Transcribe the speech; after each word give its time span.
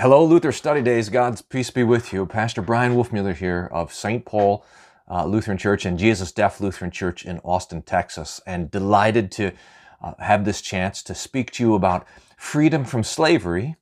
Hello, 0.00 0.24
Luther 0.24 0.50
Study 0.50 0.82
Days. 0.82 1.08
God's 1.08 1.40
peace 1.40 1.70
be 1.70 1.84
with 1.84 2.12
you. 2.12 2.26
Pastor 2.26 2.60
Brian 2.62 2.96
Wolfmueller 2.96 3.36
here 3.36 3.68
of 3.70 3.94
St. 3.94 4.24
Paul 4.24 4.66
uh, 5.08 5.24
Lutheran 5.24 5.56
Church 5.56 5.86
and 5.86 5.96
Jesus 5.96 6.32
Deaf 6.32 6.60
Lutheran 6.60 6.90
Church 6.90 7.24
in 7.24 7.38
Austin, 7.44 7.80
Texas, 7.80 8.40
and 8.44 8.72
delighted 8.72 9.30
to 9.30 9.52
uh, 10.02 10.14
have 10.18 10.44
this 10.44 10.60
chance 10.60 11.00
to 11.04 11.14
speak 11.14 11.52
to 11.52 11.62
you 11.62 11.74
about 11.76 12.08
freedom 12.36 12.84
from 12.84 13.04
slavery 13.04 13.76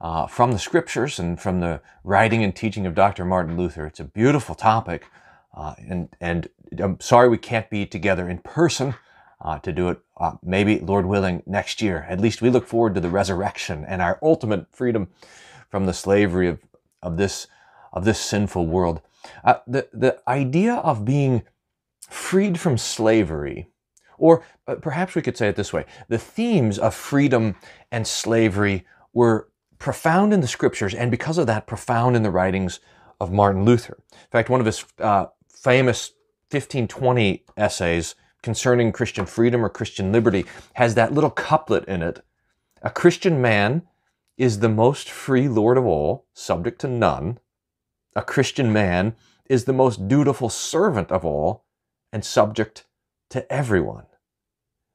uh, 0.00 0.28
from 0.28 0.52
the 0.52 0.60
scriptures 0.60 1.18
and 1.18 1.40
from 1.40 1.58
the 1.58 1.80
writing 2.04 2.44
and 2.44 2.54
teaching 2.54 2.86
of 2.86 2.94
Dr. 2.94 3.24
Martin 3.24 3.56
Luther. 3.56 3.84
It's 3.84 3.98
a 3.98 4.04
beautiful 4.04 4.54
topic, 4.54 5.06
uh, 5.56 5.74
and 5.78 6.08
and 6.20 6.48
I'm 6.78 7.00
sorry 7.00 7.28
we 7.28 7.36
can't 7.36 7.68
be 7.68 7.84
together 7.84 8.30
in 8.30 8.38
person. 8.38 8.94
Uh, 9.40 9.56
to 9.60 9.72
do 9.72 9.88
it, 9.88 10.00
uh, 10.16 10.32
maybe 10.42 10.80
Lord 10.80 11.06
willing, 11.06 11.44
next 11.46 11.80
year. 11.80 12.04
At 12.08 12.20
least 12.20 12.42
we 12.42 12.50
look 12.50 12.66
forward 12.66 12.96
to 12.96 13.00
the 13.00 13.08
resurrection 13.08 13.84
and 13.84 14.02
our 14.02 14.18
ultimate 14.20 14.66
freedom 14.74 15.08
from 15.70 15.86
the 15.86 15.92
slavery 15.92 16.48
of, 16.48 16.60
of 17.02 17.16
this 17.16 17.46
of 17.92 18.04
this 18.04 18.20
sinful 18.20 18.66
world. 18.66 19.00
Uh, 19.44 19.56
the 19.66 19.88
the 19.92 20.20
idea 20.28 20.74
of 20.74 21.04
being 21.04 21.42
freed 22.08 22.58
from 22.58 22.78
slavery, 22.78 23.68
or 24.18 24.44
uh, 24.66 24.76
perhaps 24.76 25.14
we 25.14 25.22
could 25.22 25.36
say 25.36 25.48
it 25.48 25.56
this 25.56 25.72
way: 25.72 25.84
the 26.08 26.18
themes 26.18 26.78
of 26.78 26.94
freedom 26.94 27.56
and 27.90 28.06
slavery 28.06 28.86
were 29.12 29.48
profound 29.78 30.32
in 30.32 30.40
the 30.40 30.48
scriptures, 30.48 30.94
and 30.94 31.10
because 31.10 31.38
of 31.38 31.46
that, 31.46 31.66
profound 31.66 32.16
in 32.16 32.22
the 32.22 32.30
writings 32.30 32.80
of 33.20 33.32
Martin 33.32 33.64
Luther. 33.64 33.98
In 34.12 34.30
fact, 34.30 34.48
one 34.48 34.60
of 34.60 34.66
his 34.66 34.84
uh, 34.98 35.26
famous 35.48 36.12
1520 36.50 37.44
essays 37.56 38.14
concerning 38.42 38.92
Christian 38.92 39.26
freedom 39.26 39.64
or 39.64 39.68
Christian 39.68 40.12
liberty 40.12 40.46
has 40.74 40.94
that 40.94 41.12
little 41.12 41.30
couplet 41.30 41.84
in 41.86 42.02
it. 42.02 42.20
A 42.82 42.90
Christian 42.90 43.42
man 43.42 43.82
is 44.38 44.60
the 44.60 44.68
most 44.68 45.10
free 45.10 45.48
Lord 45.48 45.76
of 45.76 45.84
all, 45.84 46.26
subject 46.32 46.80
to 46.80 46.88
none. 46.88 47.38
A 48.16 48.22
Christian 48.22 48.72
man 48.72 49.16
is 49.50 49.64
the 49.64 49.72
most 49.72 50.08
dutiful 50.08 50.48
servant 50.48 51.10
of 51.10 51.24
all, 51.24 51.64
and 52.12 52.24
subject 52.24 52.86
to 53.30 53.50
everyone. 53.52 54.06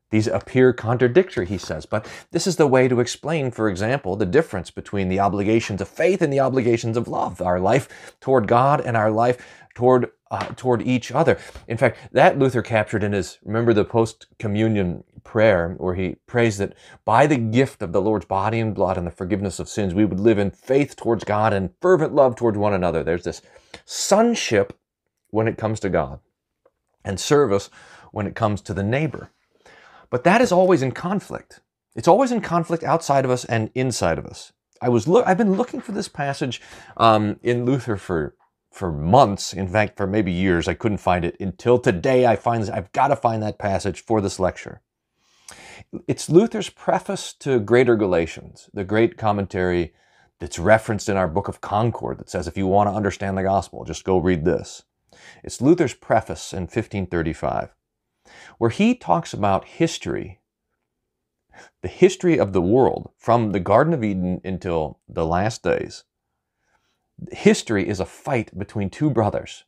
These 0.10 0.28
appear 0.28 0.74
contradictory, 0.74 1.48
he 1.48 1.58
says, 1.58 1.88
but 1.88 2.08
this 2.32 2.46
is 2.46 2.56
the 2.56 2.68
way 2.68 2.88
to 2.88 3.00
explain, 3.00 3.50
for 3.50 3.68
example, 3.68 4.16
the 4.16 4.28
difference 4.28 4.70
between 4.70 5.10
the 5.10 5.20
obligations 5.20 5.82
of 5.82 5.88
faith 5.88 6.22
and 6.22 6.32
the 6.32 6.40
obligations 6.40 6.98
of 6.98 7.08
love, 7.08 7.42
our 7.42 7.60
life 7.60 8.16
toward 8.22 8.48
God 8.48 8.80
and 8.80 8.96
our 8.96 9.12
life 9.12 9.44
toward 9.74 10.12
uh, 10.30 10.46
toward 10.56 10.82
each 10.82 11.12
other. 11.12 11.38
In 11.68 11.78
fact, 11.78 11.98
that 12.12 12.40
Luther 12.40 12.62
captured 12.62 13.04
in 13.04 13.14
his, 13.14 13.38
remember 13.44 13.74
the 13.74 13.86
post 13.86 14.28
communion 14.40 15.04
prayer, 15.24 15.76
where 15.78 15.96
he 15.96 16.18
prays 16.28 16.58
that 16.58 16.74
by 17.06 17.28
the 17.28 17.38
gift 17.38 17.82
of 17.82 17.94
the 17.94 18.02
Lord's 18.02 18.26
body 18.26 18.60
and 18.60 18.76
blood 18.76 18.98
and 18.98 19.08
the 19.08 19.12
forgiveness 19.12 19.60
of 19.60 19.70
sins, 19.70 19.94
we 19.94 20.06
would 20.06 20.20
live 20.20 20.38
in 20.38 20.52
faith 20.52 20.96
towards 20.96 21.24
God 21.24 21.54
and 21.54 21.72
fervent 21.82 22.14
love 22.14 22.36
towards 22.36 22.58
one 22.58 22.74
another. 22.74 23.04
There's 23.04 23.24
this 23.24 23.42
sonship 23.86 24.78
when 25.30 25.48
it 25.48 25.58
comes 25.58 25.80
to 25.82 25.90
God 25.90 26.20
and 27.04 27.20
service 27.20 27.70
when 28.12 28.28
it 28.28 28.36
comes 28.36 28.62
to 28.62 28.74
the 28.74 28.84
neighbor. 28.84 29.32
But 30.10 30.24
that 30.24 30.42
is 30.42 30.52
always 30.52 30.82
in 30.82 30.92
conflict. 30.92 31.62
It's 31.96 32.08
always 32.08 32.32
in 32.32 32.42
conflict 32.42 32.84
outside 32.84 33.26
of 33.26 33.32
us 33.32 33.46
and 33.46 33.72
inside 33.76 34.18
of 34.18 34.26
us. 34.26 34.54
I 34.82 34.90
was 34.90 35.08
look, 35.08 35.26
I've 35.26 35.38
been 35.38 35.56
looking 35.56 35.82
for 35.82 35.92
this 35.92 36.08
passage 36.08 36.62
um, 36.98 37.40
in 37.42 37.66
Luther 37.66 37.98
for 37.98 38.36
for 38.72 38.92
months, 38.92 39.54
in 39.54 39.68
fact, 39.68 39.98
for 39.98 40.08
maybe 40.08 40.32
years. 40.32 40.68
I 40.68 40.74
couldn't 40.74 40.98
find 40.98 41.24
it 41.24 41.38
until 41.40 41.78
today. 41.80 42.26
I 42.26 42.36
find 42.36 42.68
I've 42.70 42.92
got 42.92 43.10
to 43.10 43.16
find 43.16 43.42
that 43.44 43.60
passage 43.60 44.04
for 44.04 44.20
this 44.20 44.40
lecture. 44.40 44.82
It's 46.08 46.30
Luther's 46.30 46.70
preface 46.70 47.34
to 47.40 47.60
Greater 47.60 47.96
Galatians, 47.96 48.70
the 48.74 48.84
great 48.84 49.16
commentary 49.18 49.94
that's 50.40 50.58
referenced 50.58 51.08
in 51.08 51.18
our 51.18 51.28
Book 51.28 51.48
of 51.48 51.62
Concord 51.62 52.18
that 52.18 52.30
says 52.30 52.48
if 52.48 52.58
you 52.58 52.66
want 52.66 52.90
to 52.90 52.96
understand 52.96 53.38
the 53.38 53.44
gospel, 53.44 53.86
just 53.86 54.04
go 54.04 54.18
read 54.18 54.44
this. 54.44 54.84
It's 55.44 55.62
Luther's 55.62 55.94
preface 55.94 56.52
in 56.52 56.64
1535, 56.64 57.76
where 58.58 58.72
he 58.72 58.96
talks 58.96 59.34
about 59.34 59.66
history, 59.66 60.40
the 61.84 61.88
history 61.88 62.40
of 62.40 62.54
the 62.54 62.62
world 62.62 63.12
from 63.18 63.52
the 63.52 63.60
Garden 63.60 63.94
of 63.94 64.04
Eden 64.04 64.42
until 64.44 65.00
the 65.08 65.26
last 65.26 65.62
days 65.62 66.06
history 67.32 67.88
is 67.88 68.00
a 68.00 68.06
fight 68.06 68.58
between 68.58 68.90
two 68.90 69.10
brothers 69.10 69.66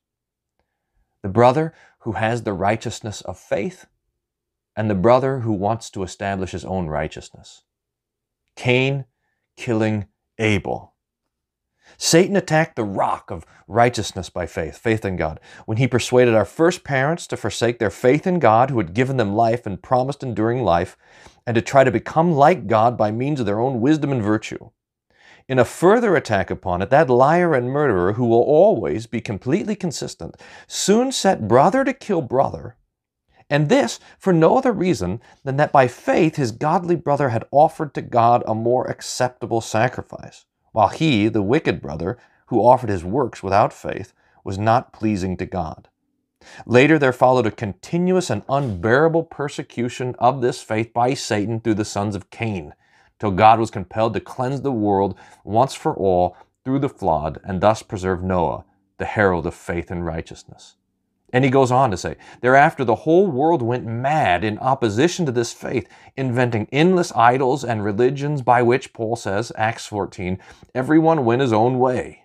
the 1.21 1.29
brother 1.29 1.73
who 1.99 2.13
has 2.13 2.43
the 2.43 2.53
righteousness 2.53 3.21
of 3.21 3.39
faith, 3.39 3.87
and 4.75 4.89
the 4.89 4.95
brother 4.95 5.39
who 5.39 5.53
wants 5.53 5.89
to 5.91 6.03
establish 6.03 6.51
his 6.51 6.65
own 6.65 6.87
righteousness. 6.87 7.63
Cain 8.55 9.05
killing 9.55 10.07
Abel. 10.37 10.93
Satan 11.97 12.35
attacked 12.35 12.75
the 12.75 12.83
rock 12.83 13.31
of 13.31 13.45
righteousness 13.67 14.29
by 14.29 14.47
faith, 14.47 14.77
faith 14.77 15.05
in 15.05 15.15
God, 15.15 15.39
when 15.65 15.77
he 15.77 15.87
persuaded 15.87 16.33
our 16.33 16.45
first 16.45 16.83
parents 16.83 17.25
to 17.27 17.37
forsake 17.37 17.79
their 17.79 17.89
faith 17.89 18.27
in 18.27 18.39
God, 18.39 18.69
who 18.69 18.77
had 18.79 18.93
given 18.93 19.17
them 19.17 19.35
life 19.35 19.65
and 19.65 19.81
promised 19.81 20.23
enduring 20.23 20.63
life, 20.63 20.97
and 21.45 21.55
to 21.55 21.61
try 21.61 21.83
to 21.83 21.91
become 21.91 22.33
like 22.33 22.67
God 22.67 22.97
by 22.97 23.11
means 23.11 23.39
of 23.39 23.45
their 23.45 23.59
own 23.59 23.79
wisdom 23.79 24.11
and 24.11 24.21
virtue. 24.21 24.71
In 25.47 25.59
a 25.59 25.65
further 25.65 26.15
attack 26.15 26.49
upon 26.49 26.81
it, 26.81 26.89
that 26.89 27.09
liar 27.09 27.53
and 27.53 27.69
murderer, 27.69 28.13
who 28.13 28.25
will 28.25 28.41
always 28.41 29.05
be 29.05 29.21
completely 29.21 29.75
consistent, 29.75 30.35
soon 30.67 31.11
set 31.11 31.47
brother 31.47 31.83
to 31.83 31.93
kill 31.93 32.21
brother, 32.21 32.77
and 33.49 33.69
this 33.69 33.99
for 34.17 34.33
no 34.33 34.57
other 34.57 34.71
reason 34.71 35.21
than 35.43 35.57
that 35.57 35.71
by 35.71 35.87
faith 35.87 36.35
his 36.35 36.51
godly 36.51 36.95
brother 36.95 37.29
had 37.29 37.45
offered 37.51 37.93
to 37.93 38.01
God 38.01 38.43
a 38.47 38.55
more 38.55 38.85
acceptable 38.89 39.61
sacrifice, 39.61 40.45
while 40.71 40.89
he, 40.89 41.27
the 41.27 41.41
wicked 41.41 41.81
brother, 41.81 42.17
who 42.47 42.59
offered 42.59 42.89
his 42.89 43.03
works 43.03 43.43
without 43.43 43.73
faith, 43.73 44.13
was 44.43 44.57
not 44.57 44.93
pleasing 44.93 45.37
to 45.37 45.45
God. 45.45 45.89
Later, 46.65 46.99
there 46.99 47.13
followed 47.13 47.47
a 47.47 47.51
continuous 47.51 48.29
and 48.29 48.43
unbearable 48.47 49.23
persecution 49.23 50.15
of 50.19 50.41
this 50.41 50.61
faith 50.61 50.93
by 50.93 51.13
Satan 51.13 51.59
through 51.59 51.73
the 51.75 51.85
sons 51.85 52.15
of 52.15 52.29
Cain 52.29 52.73
till 53.19 53.31
God 53.31 53.59
was 53.59 53.71
compelled 53.71 54.13
to 54.13 54.19
cleanse 54.19 54.61
the 54.61 54.71
world 54.71 55.17
once 55.43 55.73
for 55.73 55.95
all 55.95 56.37
through 56.63 56.79
the 56.79 56.89
flood 56.89 57.39
and 57.43 57.61
thus 57.61 57.81
preserve 57.81 58.23
Noah, 58.23 58.65
the 58.97 59.05
herald 59.05 59.47
of 59.47 59.53
faith 59.53 59.89
and 59.89 60.05
righteousness. 60.05 60.75
And 61.33 61.43
he 61.43 61.49
goes 61.49 61.71
on 61.71 61.91
to 61.91 61.97
say, 61.97 62.15
Thereafter 62.41 62.85
the 62.85 62.95
whole 62.95 63.27
world 63.27 63.61
went 63.61 63.85
mad 63.85 64.43
in 64.43 64.57
opposition 64.59 65.25
to 65.25 65.31
this 65.31 65.51
faith, 65.51 65.87
inventing 66.15 66.67
endless 66.71 67.11
idols 67.15 67.63
and 67.63 67.83
religions 67.83 68.41
by 68.41 68.61
which, 68.61 68.93
Paul 68.93 69.15
says, 69.15 69.51
Acts 69.57 69.85
14, 69.87 70.39
everyone 70.73 71.25
went 71.25 71.41
his 71.41 71.53
own 71.53 71.79
way, 71.79 72.23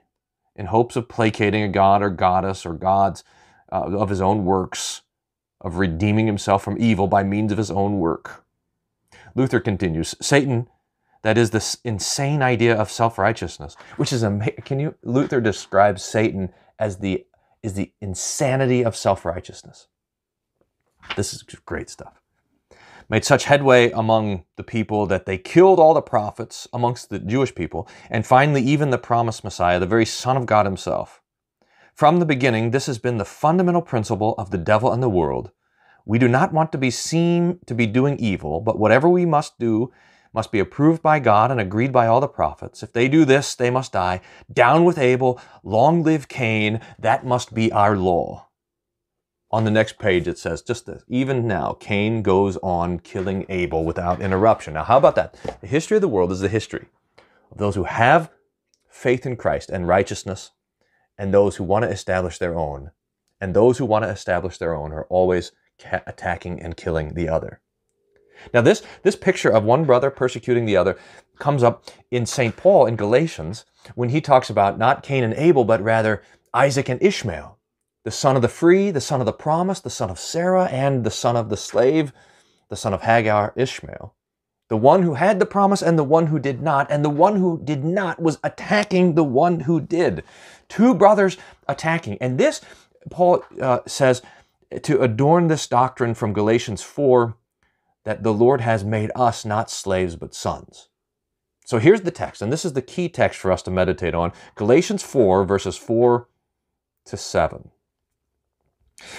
in 0.54 0.66
hopes 0.66 0.96
of 0.96 1.08
placating 1.08 1.62
a 1.62 1.68
god 1.68 2.02
or 2.02 2.10
goddess 2.10 2.64
or 2.64 2.74
gods 2.74 3.24
uh, 3.72 3.96
of 3.96 4.10
his 4.10 4.20
own 4.20 4.44
works, 4.44 5.02
of 5.60 5.76
redeeming 5.76 6.26
himself 6.26 6.62
from 6.62 6.80
evil 6.80 7.06
by 7.06 7.22
means 7.22 7.52
of 7.52 7.58
his 7.58 7.70
own 7.70 7.98
work. 7.98 8.44
Luther 9.34 9.60
continues, 9.60 10.14
Satan 10.20 10.68
that 11.22 11.36
is 11.36 11.50
this 11.50 11.76
insane 11.84 12.42
idea 12.42 12.74
of 12.74 12.90
self-righteousness, 12.90 13.76
which 13.96 14.12
is 14.12 14.22
amazing. 14.22 14.62
Can 14.64 14.80
you, 14.80 14.94
Luther 15.02 15.40
describes 15.40 16.02
Satan 16.02 16.52
as 16.78 16.98
the, 16.98 17.26
is 17.62 17.74
the 17.74 17.92
insanity 18.00 18.84
of 18.84 18.96
self-righteousness. 18.96 19.88
This 21.16 21.32
is 21.32 21.42
great 21.42 21.90
stuff. 21.90 22.20
Made 23.08 23.24
such 23.24 23.44
headway 23.44 23.90
among 23.90 24.44
the 24.56 24.62
people 24.62 25.06
that 25.06 25.26
they 25.26 25.36
killed 25.36 25.80
all 25.80 25.94
the 25.94 26.00
prophets 26.00 26.68
amongst 26.72 27.10
the 27.10 27.18
Jewish 27.18 27.54
people, 27.54 27.88
and 28.08 28.24
finally 28.24 28.62
even 28.62 28.90
the 28.90 28.98
promised 28.98 29.42
Messiah, 29.42 29.80
the 29.80 29.86
very 29.86 30.06
Son 30.06 30.36
of 30.36 30.46
God 30.46 30.64
himself. 30.64 31.20
From 31.92 32.18
the 32.18 32.26
beginning, 32.26 32.70
this 32.70 32.86
has 32.86 32.98
been 32.98 33.18
the 33.18 33.24
fundamental 33.24 33.82
principle 33.82 34.34
of 34.38 34.50
the 34.50 34.58
devil 34.58 34.92
and 34.92 35.02
the 35.02 35.08
world. 35.08 35.50
We 36.06 36.18
do 36.18 36.28
not 36.28 36.52
want 36.52 36.72
to 36.72 36.78
be 36.78 36.90
seen 36.90 37.58
to 37.66 37.74
be 37.74 37.86
doing 37.86 38.18
evil, 38.18 38.60
but 38.60 38.78
whatever 38.78 39.08
we 39.08 39.26
must 39.26 39.58
do 39.58 39.92
must 40.32 40.52
be 40.52 40.60
approved 40.60 41.02
by 41.02 41.18
God 41.18 41.50
and 41.50 41.60
agreed 41.60 41.92
by 41.92 42.06
all 42.06 42.20
the 42.20 42.28
prophets. 42.28 42.82
If 42.82 42.92
they 42.92 43.08
do 43.08 43.24
this, 43.24 43.54
they 43.54 43.70
must 43.70 43.92
die. 43.92 44.20
Down 44.52 44.84
with 44.84 44.98
Abel, 44.98 45.40
long 45.62 46.02
live 46.02 46.28
Cain, 46.28 46.80
that 46.98 47.24
must 47.24 47.54
be 47.54 47.72
our 47.72 47.96
law. 47.96 48.48
On 49.52 49.64
the 49.64 49.70
next 49.70 49.98
page, 49.98 50.28
it 50.28 50.38
says 50.38 50.62
just 50.62 50.86
this 50.86 51.02
even 51.08 51.48
now, 51.48 51.76
Cain 51.80 52.22
goes 52.22 52.56
on 52.58 53.00
killing 53.00 53.44
Abel 53.48 53.84
without 53.84 54.22
interruption. 54.22 54.74
Now, 54.74 54.84
how 54.84 54.98
about 54.98 55.16
that? 55.16 55.36
The 55.60 55.66
history 55.66 55.96
of 55.96 56.02
the 56.02 56.08
world 56.08 56.30
is 56.30 56.40
the 56.40 56.48
history 56.48 56.86
of 57.50 57.58
those 57.58 57.74
who 57.74 57.84
have 57.84 58.30
faith 58.88 59.26
in 59.26 59.36
Christ 59.36 59.70
and 59.70 59.88
righteousness, 59.88 60.52
and 61.18 61.34
those 61.34 61.56
who 61.56 61.64
want 61.64 61.84
to 61.84 61.90
establish 61.90 62.38
their 62.38 62.54
own. 62.54 62.92
And 63.40 63.54
those 63.54 63.78
who 63.78 63.86
want 63.86 64.04
to 64.04 64.10
establish 64.10 64.58
their 64.58 64.74
own 64.74 64.92
are 64.92 65.06
always 65.06 65.52
attacking 66.06 66.60
and 66.62 66.76
killing 66.76 67.14
the 67.14 67.28
other. 67.28 67.60
Now, 68.52 68.60
this, 68.60 68.82
this 69.02 69.16
picture 69.16 69.50
of 69.50 69.64
one 69.64 69.84
brother 69.84 70.10
persecuting 70.10 70.66
the 70.66 70.76
other 70.76 70.98
comes 71.38 71.62
up 71.62 71.84
in 72.10 72.26
St. 72.26 72.56
Paul 72.56 72.86
in 72.86 72.96
Galatians 72.96 73.64
when 73.94 74.10
he 74.10 74.20
talks 74.20 74.50
about 74.50 74.78
not 74.78 75.02
Cain 75.02 75.24
and 75.24 75.34
Abel, 75.34 75.64
but 75.64 75.82
rather 75.82 76.22
Isaac 76.52 76.88
and 76.88 77.02
Ishmael, 77.02 77.58
the 78.04 78.10
son 78.10 78.36
of 78.36 78.42
the 78.42 78.48
free, 78.48 78.90
the 78.90 79.00
son 79.00 79.20
of 79.20 79.26
the 79.26 79.32
promise, 79.32 79.80
the 79.80 79.90
son 79.90 80.10
of 80.10 80.18
Sarah, 80.18 80.66
and 80.66 81.04
the 81.04 81.10
son 81.10 81.36
of 81.36 81.48
the 81.48 81.56
slave, 81.56 82.12
the 82.68 82.76
son 82.76 82.92
of 82.92 83.02
Hagar, 83.02 83.52
Ishmael. 83.56 84.14
The 84.68 84.76
one 84.76 85.02
who 85.02 85.14
had 85.14 85.40
the 85.40 85.46
promise 85.46 85.82
and 85.82 85.98
the 85.98 86.04
one 86.04 86.28
who 86.28 86.38
did 86.38 86.62
not, 86.62 86.88
and 86.90 87.04
the 87.04 87.10
one 87.10 87.36
who 87.36 87.60
did 87.62 87.84
not 87.84 88.22
was 88.22 88.38
attacking 88.44 89.14
the 89.14 89.24
one 89.24 89.60
who 89.60 89.80
did. 89.80 90.22
Two 90.68 90.94
brothers 90.94 91.36
attacking. 91.66 92.18
And 92.20 92.38
this, 92.38 92.60
Paul 93.10 93.44
uh, 93.60 93.80
says, 93.86 94.22
to 94.82 95.00
adorn 95.00 95.48
this 95.48 95.66
doctrine 95.66 96.14
from 96.14 96.32
Galatians 96.32 96.82
4 96.82 97.34
that 98.04 98.22
the 98.22 98.32
Lord 98.32 98.60
has 98.60 98.84
made 98.84 99.10
us 99.14 99.44
not 99.44 99.70
slaves 99.70 100.16
but 100.16 100.34
sons. 100.34 100.88
So 101.64 101.78
here's 101.78 102.00
the 102.00 102.10
text, 102.10 102.42
and 102.42 102.52
this 102.52 102.64
is 102.64 102.72
the 102.72 102.82
key 102.82 103.08
text 103.08 103.38
for 103.38 103.52
us 103.52 103.62
to 103.62 103.70
meditate 103.70 104.14
on 104.14 104.32
Galatians 104.56 105.02
4, 105.02 105.44
verses 105.44 105.76
4 105.76 106.28
to 107.04 107.16
7. 107.16 107.70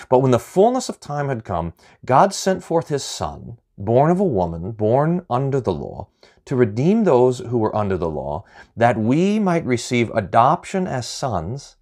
But 0.09 0.19
when 0.19 0.31
the 0.31 0.39
fullness 0.39 0.89
of 0.89 0.99
time 0.99 1.29
had 1.29 1.43
come, 1.43 1.73
God 2.05 2.33
sent 2.33 2.63
forth 2.63 2.89
his 2.89 3.03
Son, 3.03 3.57
born 3.77 4.11
of 4.11 4.19
a 4.19 4.25
woman, 4.25 4.71
born 4.71 5.25
under 5.29 5.59
the 5.59 5.73
law, 5.73 6.09
to 6.45 6.55
redeem 6.55 7.03
those 7.03 7.39
who 7.39 7.57
were 7.57 7.75
under 7.75 7.97
the 7.97 8.09
law, 8.09 8.43
that 8.75 8.97
we 8.97 9.39
might 9.39 9.65
receive 9.65 10.09
adoption 10.11 10.87
as 10.87 11.07
sons. 11.07 11.77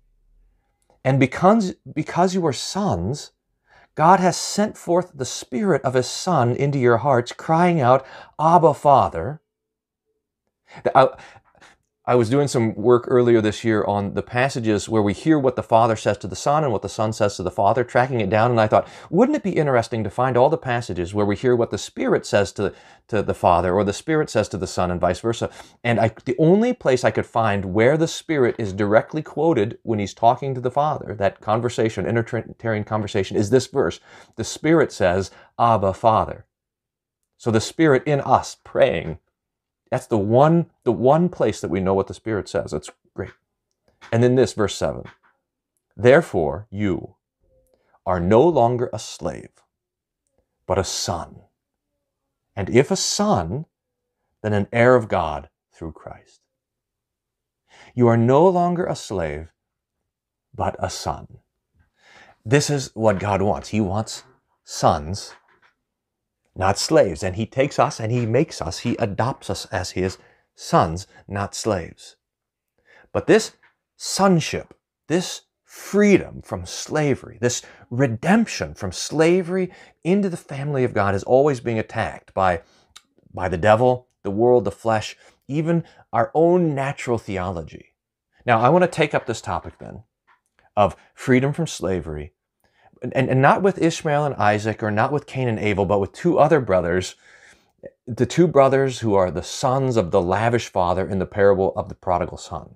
And 1.03 1.19
because, 1.19 1.75
because 1.93 2.35
you 2.35 2.45
are 2.45 2.53
sons, 2.53 3.31
God 3.95 4.19
has 4.19 4.37
sent 4.37 4.77
forth 4.77 5.11
the 5.13 5.25
Spirit 5.25 5.81
of 5.83 5.93
His 5.93 6.07
Son 6.07 6.55
into 6.55 6.79
your 6.79 6.97
hearts, 6.97 7.31
crying 7.31 7.81
out, 7.81 8.05
Abba, 8.39 8.73
Father. 8.73 9.41
Uh, 10.93 11.07
I, 12.09 12.15
was 12.15 12.29
doing 12.29 12.47
some 12.47 12.73
work 12.73 13.05
earlier 13.07 13.39
this 13.39 13.63
year 13.63 13.83
on 13.85 14.15
the 14.15 14.23
passages 14.23 14.89
where 14.89 15.03
we 15.03 15.13
hear 15.13 15.37
what 15.37 15.55
the 15.55 15.61
Father 15.61 15.95
says 15.95 16.17
to 16.19 16.27
the 16.27 16.35
Son 16.35 16.63
and 16.63 16.73
what 16.73 16.81
the 16.81 16.89
Son 16.89 17.13
says 17.13 17.35
to 17.35 17.43
the 17.43 17.51
Father, 17.51 17.83
tracking 17.83 18.19
it 18.19 18.31
down. 18.31 18.49
And 18.49 18.59
I 18.59 18.65
thought, 18.65 18.87
wouldn't 19.11 19.35
it 19.35 19.43
be 19.43 19.51
interesting 19.51 20.03
to 20.03 20.09
find 20.09 20.35
all 20.35 20.49
the 20.49 20.57
passages 20.57 21.13
where 21.13 21.25
we 21.25 21.35
hear 21.35 21.55
what 21.55 21.69
the 21.69 21.77
Spirit 21.77 22.25
says 22.25 22.51
to, 22.53 22.73
to 23.09 23.21
the 23.21 23.35
Father 23.35 23.73
or 23.75 23.83
the 23.83 23.93
Spirit 23.93 24.29
says 24.31 24.49
to 24.49 24.57
the 24.57 24.65
Son 24.65 24.89
and 24.89 24.99
vice 24.99 25.19
versa? 25.19 25.51
And 25.83 25.99
I, 25.99 26.11
the 26.25 26.35
only 26.39 26.73
place 26.73 27.03
I 27.03 27.11
could 27.11 27.27
find 27.27 27.73
where 27.73 27.95
the 27.95 28.07
Spirit 28.07 28.55
is 28.57 28.73
directly 28.73 29.21
quoted 29.21 29.77
when 29.83 29.99
he's 29.99 30.15
talking 30.15 30.55
to 30.55 30.61
the 30.61 30.71
Father, 30.71 31.13
that 31.19 31.41
conversation, 31.41 32.05
intertrinitarian 32.05 32.85
conversation, 32.85 33.37
is 33.37 33.51
this 33.51 33.67
verse. 33.67 33.99
The 34.35 34.43
Spirit 34.43 34.91
says, 34.91 35.29
Abba, 35.59 35.93
Father. 35.93 36.45
So 37.37 37.51
the 37.51 37.61
Spirit 37.61 38.03
in 38.05 38.19
us 38.21 38.57
praying 38.63 39.19
that's 39.91 40.07
the 40.07 40.17
one, 40.17 40.67
the 40.83 40.91
one 40.91 41.29
place 41.29 41.61
that 41.61 41.69
we 41.69 41.79
know 41.79 41.93
what 41.93 42.07
the 42.07 42.13
Spirit 42.13 42.47
says. 42.47 42.71
That's 42.71 42.89
great. 43.15 43.31
And 44.11 44.23
then 44.23 44.35
this, 44.35 44.53
verse 44.53 44.75
7. 44.75 45.03
Therefore, 45.97 46.67
you 46.69 47.15
are 48.05 48.19
no 48.19 48.41
longer 48.47 48.89
a 48.93 48.99
slave, 48.99 49.49
but 50.65 50.77
a 50.77 50.83
son. 50.83 51.41
And 52.55 52.69
if 52.69 52.91
a 52.91 52.95
son, 52.95 53.65
then 54.41 54.53
an 54.53 54.67
heir 54.71 54.95
of 54.95 55.07
God 55.07 55.49
through 55.73 55.93
Christ. 55.93 56.41
You 57.93 58.07
are 58.07 58.17
no 58.17 58.47
longer 58.47 58.85
a 58.85 58.95
slave, 58.95 59.49
but 60.53 60.75
a 60.79 60.89
son. 60.89 61.39
This 62.45 62.69
is 62.69 62.91
what 62.93 63.19
God 63.19 63.41
wants. 63.41 63.69
He 63.69 63.81
wants 63.81 64.23
sons 64.63 65.33
not 66.55 66.77
slaves. 66.77 67.23
And 67.23 67.35
he 67.35 67.45
takes 67.45 67.79
us 67.79 67.99
and 67.99 68.11
he 68.11 68.25
makes 68.25 68.61
us, 68.61 68.79
he 68.79 68.95
adopts 68.97 69.49
us 69.49 69.65
as 69.67 69.91
his 69.91 70.17
sons, 70.55 71.07
not 71.27 71.55
slaves. 71.55 72.15
But 73.11 73.27
this 73.27 73.53
sonship, 73.95 74.73
this 75.07 75.41
freedom 75.63 76.41
from 76.41 76.65
slavery, 76.65 77.37
this 77.41 77.61
redemption 77.89 78.73
from 78.73 78.91
slavery 78.91 79.71
into 80.03 80.29
the 80.29 80.37
family 80.37 80.83
of 80.83 80.93
God 80.93 81.15
is 81.15 81.23
always 81.23 81.59
being 81.59 81.79
attacked 81.79 82.33
by, 82.33 82.61
by 83.33 83.49
the 83.49 83.57
devil, 83.57 84.07
the 84.23 84.31
world, 84.31 84.65
the 84.65 84.71
flesh, 84.71 85.15
even 85.47 85.83
our 86.11 86.31
own 86.33 86.75
natural 86.75 87.17
theology. 87.17 87.93
Now, 88.45 88.59
I 88.59 88.69
want 88.69 88.83
to 88.83 88.89
take 88.89 89.13
up 89.13 89.25
this 89.25 89.41
topic 89.41 89.77
then 89.79 90.03
of 90.75 90.95
freedom 91.13 91.53
from 91.53 91.67
slavery 91.67 92.33
and, 93.01 93.13
and 93.29 93.41
not 93.41 93.61
with 93.61 93.81
Ishmael 93.81 94.25
and 94.25 94.35
Isaac 94.35 94.83
or 94.83 94.91
not 94.91 95.11
with 95.11 95.25
Cain 95.25 95.47
and 95.47 95.59
Abel, 95.59 95.85
but 95.85 95.99
with 95.99 96.11
two 96.11 96.39
other 96.39 96.59
brothers, 96.59 97.15
the 98.07 98.25
two 98.25 98.47
brothers 98.47 98.99
who 98.99 99.13
are 99.15 99.31
the 99.31 99.43
sons 99.43 99.97
of 99.97 100.11
the 100.11 100.21
lavish 100.21 100.67
father 100.67 101.07
in 101.07 101.19
the 101.19 101.25
parable 101.25 101.73
of 101.75 101.89
the 101.89 101.95
prodigal 101.95 102.37
son. 102.37 102.75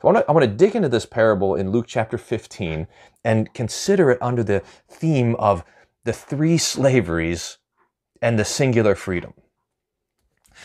So 0.00 0.08
I 0.08 0.12
want, 0.32 0.42
to, 0.42 0.46
to 0.46 0.54
dig 0.54 0.76
into 0.76 0.88
this 0.88 1.06
parable 1.06 1.54
in 1.54 1.70
Luke 1.70 1.86
chapter 1.88 2.18
15 2.18 2.86
and 3.24 3.52
consider 3.52 4.10
it 4.10 4.18
under 4.20 4.42
the 4.42 4.60
theme 4.88 5.34
of 5.36 5.64
the 6.04 6.12
three 6.12 6.58
slaveries 6.58 7.58
and 8.20 8.38
the 8.38 8.44
singular 8.44 8.94
freedom. 8.94 9.34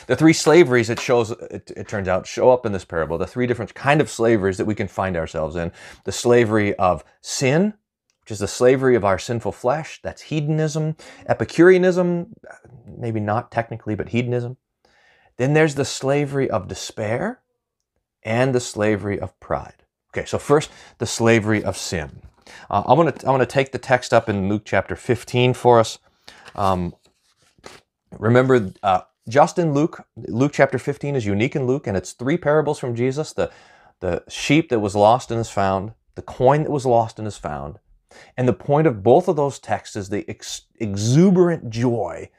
The 0.06 0.16
three 0.16 0.34
slaveries 0.34 0.90
it 0.90 1.00
shows, 1.00 1.32
it, 1.32 1.72
it, 1.76 1.88
turns 1.88 2.08
out, 2.08 2.28
show 2.28 2.52
up 2.52 2.66
in 2.66 2.72
this 2.72 2.86
parable. 2.86 3.18
The 3.18 3.26
three 3.26 3.48
different 3.48 3.74
kind 3.74 4.00
of 4.00 4.10
slaveries 4.10 4.58
that 4.58 4.66
we 4.66 4.76
can 4.76 4.88
find 4.88 5.18
ourselves 5.18 5.56
in. 5.56 5.72
The 6.04 6.12
slavery 6.12 6.76
of 6.76 7.04
sin, 7.22 7.74
which 8.28 8.34
is 8.34 8.40
the 8.40 8.48
slavery 8.50 8.94
of 8.94 9.06
our 9.06 9.18
sinful 9.18 9.54
flesh. 9.54 10.02
That's 10.04 10.24
hedonism, 10.24 10.98
Epicureanism, 11.28 12.36
maybe 12.86 13.22
not 13.22 13.54
technically, 13.54 13.96
but 13.96 14.10
hedonism. 14.10 14.58
Then 15.38 15.54
there's 15.54 15.76
the 15.76 15.86
slavery 15.86 16.50
of 16.50 16.68
despair 16.68 17.40
and 18.24 18.54
the 18.54 18.60
slavery 18.60 19.18
of 19.18 19.40
pride. 19.40 19.86
Okay, 20.12 20.26
so 20.26 20.38
first, 20.38 20.70
the 20.98 21.06
slavery 21.06 21.64
of 21.64 21.78
sin. 21.78 22.22
Uh, 22.70 22.84
I 22.86 22.94
want 22.96 23.18
to 23.18 23.28
I 23.28 23.30
want 23.32 23.44
to 23.44 23.46
take 23.46 23.72
the 23.72 23.78
text 23.78 24.14
up 24.14 24.28
in 24.28 24.50
Luke 24.50 24.64
chapter 24.66 24.98
15 24.98 25.54
for 25.54 25.80
us. 25.80 25.98
Um, 26.54 26.96
remember, 28.12 28.74
uh, 28.84 29.02
just 29.30 29.58
in 29.58 29.74
Luke, 29.74 30.06
Luke 30.18 30.52
chapter 30.54 30.78
15 30.78 31.16
is 31.16 31.26
unique 31.26 31.56
in 31.56 31.66
Luke, 31.66 31.88
and 31.88 31.96
it's 31.96 32.12
three 32.12 32.36
parables 32.36 32.78
from 32.78 32.94
Jesus: 32.94 33.32
the 33.32 33.50
the 34.02 34.26
sheep 34.28 34.68
that 34.68 34.82
was 34.82 34.98
lost 34.98 35.32
and 35.32 35.40
is 35.40 35.50
found, 35.50 35.94
the 36.16 36.22
coin 36.22 36.64
that 36.64 36.72
was 36.72 36.86
lost 36.86 37.20
and 37.20 37.28
is 37.28 37.38
found, 37.38 37.80
and 38.36 38.48
the 38.48 38.54
point 38.54 38.88
of 38.88 39.04
both 39.04 39.28
of 39.28 39.36
those 39.36 39.60
texts 39.60 39.96
is 39.96 40.10
the 40.10 40.26
ex- 40.30 40.64
exuberant 40.80 41.70
joy 41.70 42.30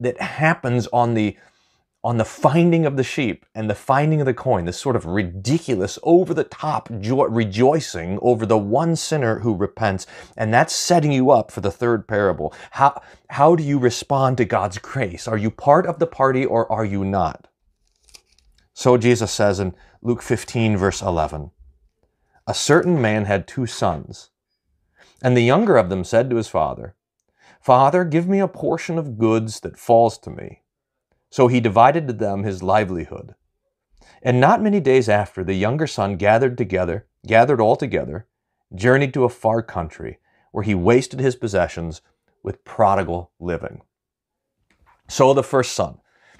that 0.00 0.20
happens 0.20 0.86
on 0.88 1.14
the 1.14 1.36
on 2.04 2.16
the 2.16 2.24
finding 2.24 2.86
of 2.86 2.96
the 2.96 3.02
sheep 3.02 3.44
and 3.54 3.68
the 3.68 3.74
finding 3.74 4.20
of 4.20 4.26
the 4.26 4.32
coin, 4.32 4.64
this 4.64 4.78
sort 4.78 4.94
of 4.94 5.04
ridiculous, 5.04 5.98
over 6.04 6.32
the 6.32 6.44
top 6.44 6.88
joy, 7.00 7.24
rejoicing 7.24 8.18
over 8.22 8.46
the 8.46 8.56
one 8.56 8.94
sinner 8.94 9.40
who 9.40 9.54
repents. 9.54 10.06
And 10.36 10.54
that's 10.54 10.72
setting 10.72 11.10
you 11.10 11.32
up 11.32 11.50
for 11.50 11.60
the 11.60 11.72
third 11.72 12.06
parable. 12.06 12.54
How, 12.70 13.02
how 13.30 13.56
do 13.56 13.64
you 13.64 13.78
respond 13.78 14.36
to 14.36 14.44
God's 14.44 14.78
grace? 14.78 15.26
Are 15.26 15.36
you 15.36 15.50
part 15.50 15.86
of 15.86 15.98
the 15.98 16.06
party 16.06 16.46
or 16.46 16.70
are 16.70 16.84
you 16.84 17.04
not? 17.04 17.48
So 18.72 18.96
Jesus 18.96 19.32
says 19.32 19.58
in 19.58 19.74
Luke 20.00 20.22
15, 20.22 20.76
verse 20.76 21.02
11 21.02 21.50
A 22.46 22.54
certain 22.54 23.02
man 23.02 23.24
had 23.24 23.48
two 23.48 23.66
sons. 23.66 24.30
And 25.22 25.36
the 25.36 25.42
younger 25.42 25.76
of 25.76 25.88
them 25.88 26.04
said 26.04 26.30
to 26.30 26.36
his 26.36 26.48
father, 26.48 26.94
Father, 27.60 28.04
give 28.04 28.28
me 28.28 28.38
a 28.38 28.48
portion 28.48 28.98
of 28.98 29.18
goods 29.18 29.60
that 29.60 29.78
falls 29.78 30.16
to 30.18 30.30
me. 30.30 30.62
So 31.30 31.48
he 31.48 31.60
divided 31.60 32.06
to 32.06 32.12
them 32.12 32.44
his 32.44 32.62
livelihood. 32.62 33.34
And 34.22 34.40
not 34.40 34.62
many 34.62 34.80
days 34.80 35.08
after, 35.08 35.44
the 35.44 35.54
younger 35.54 35.86
son 35.86 36.16
gathered 36.16 36.56
together, 36.56 37.06
gathered 37.26 37.60
all 37.60 37.76
together, 37.76 38.26
journeyed 38.74 39.14
to 39.14 39.24
a 39.24 39.28
far 39.28 39.62
country, 39.62 40.18
where 40.52 40.64
he 40.64 40.74
wasted 40.74 41.20
his 41.20 41.36
possessions 41.36 42.00
with 42.42 42.64
prodigal 42.64 43.32
living. 43.38 43.82
So 45.08 45.34
the 45.34 45.42
first 45.42 45.72
son, 45.72 45.98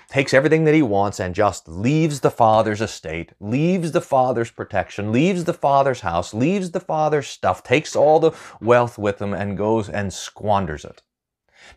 takes 0.08 0.32
everything 0.32 0.64
that 0.64 0.74
he 0.74 0.82
wants 0.82 1.20
and 1.20 1.34
just 1.34 1.68
leaves 1.68 2.20
the 2.20 2.30
father's 2.30 2.80
estate, 2.80 3.32
leaves 3.40 3.92
the 3.92 4.00
father's 4.00 4.50
protection, 4.50 5.12
leaves 5.12 5.44
the 5.44 5.52
father's 5.52 6.00
house, 6.00 6.32
leaves 6.32 6.70
the 6.70 6.80
father's 6.80 7.28
stuff, 7.28 7.62
takes 7.62 7.94
all 7.94 8.18
the 8.18 8.32
wealth 8.60 8.96
with 8.96 9.20
him 9.20 9.34
and 9.34 9.58
goes 9.58 9.88
and 9.88 10.12
squanders 10.12 10.84
it. 10.84 11.02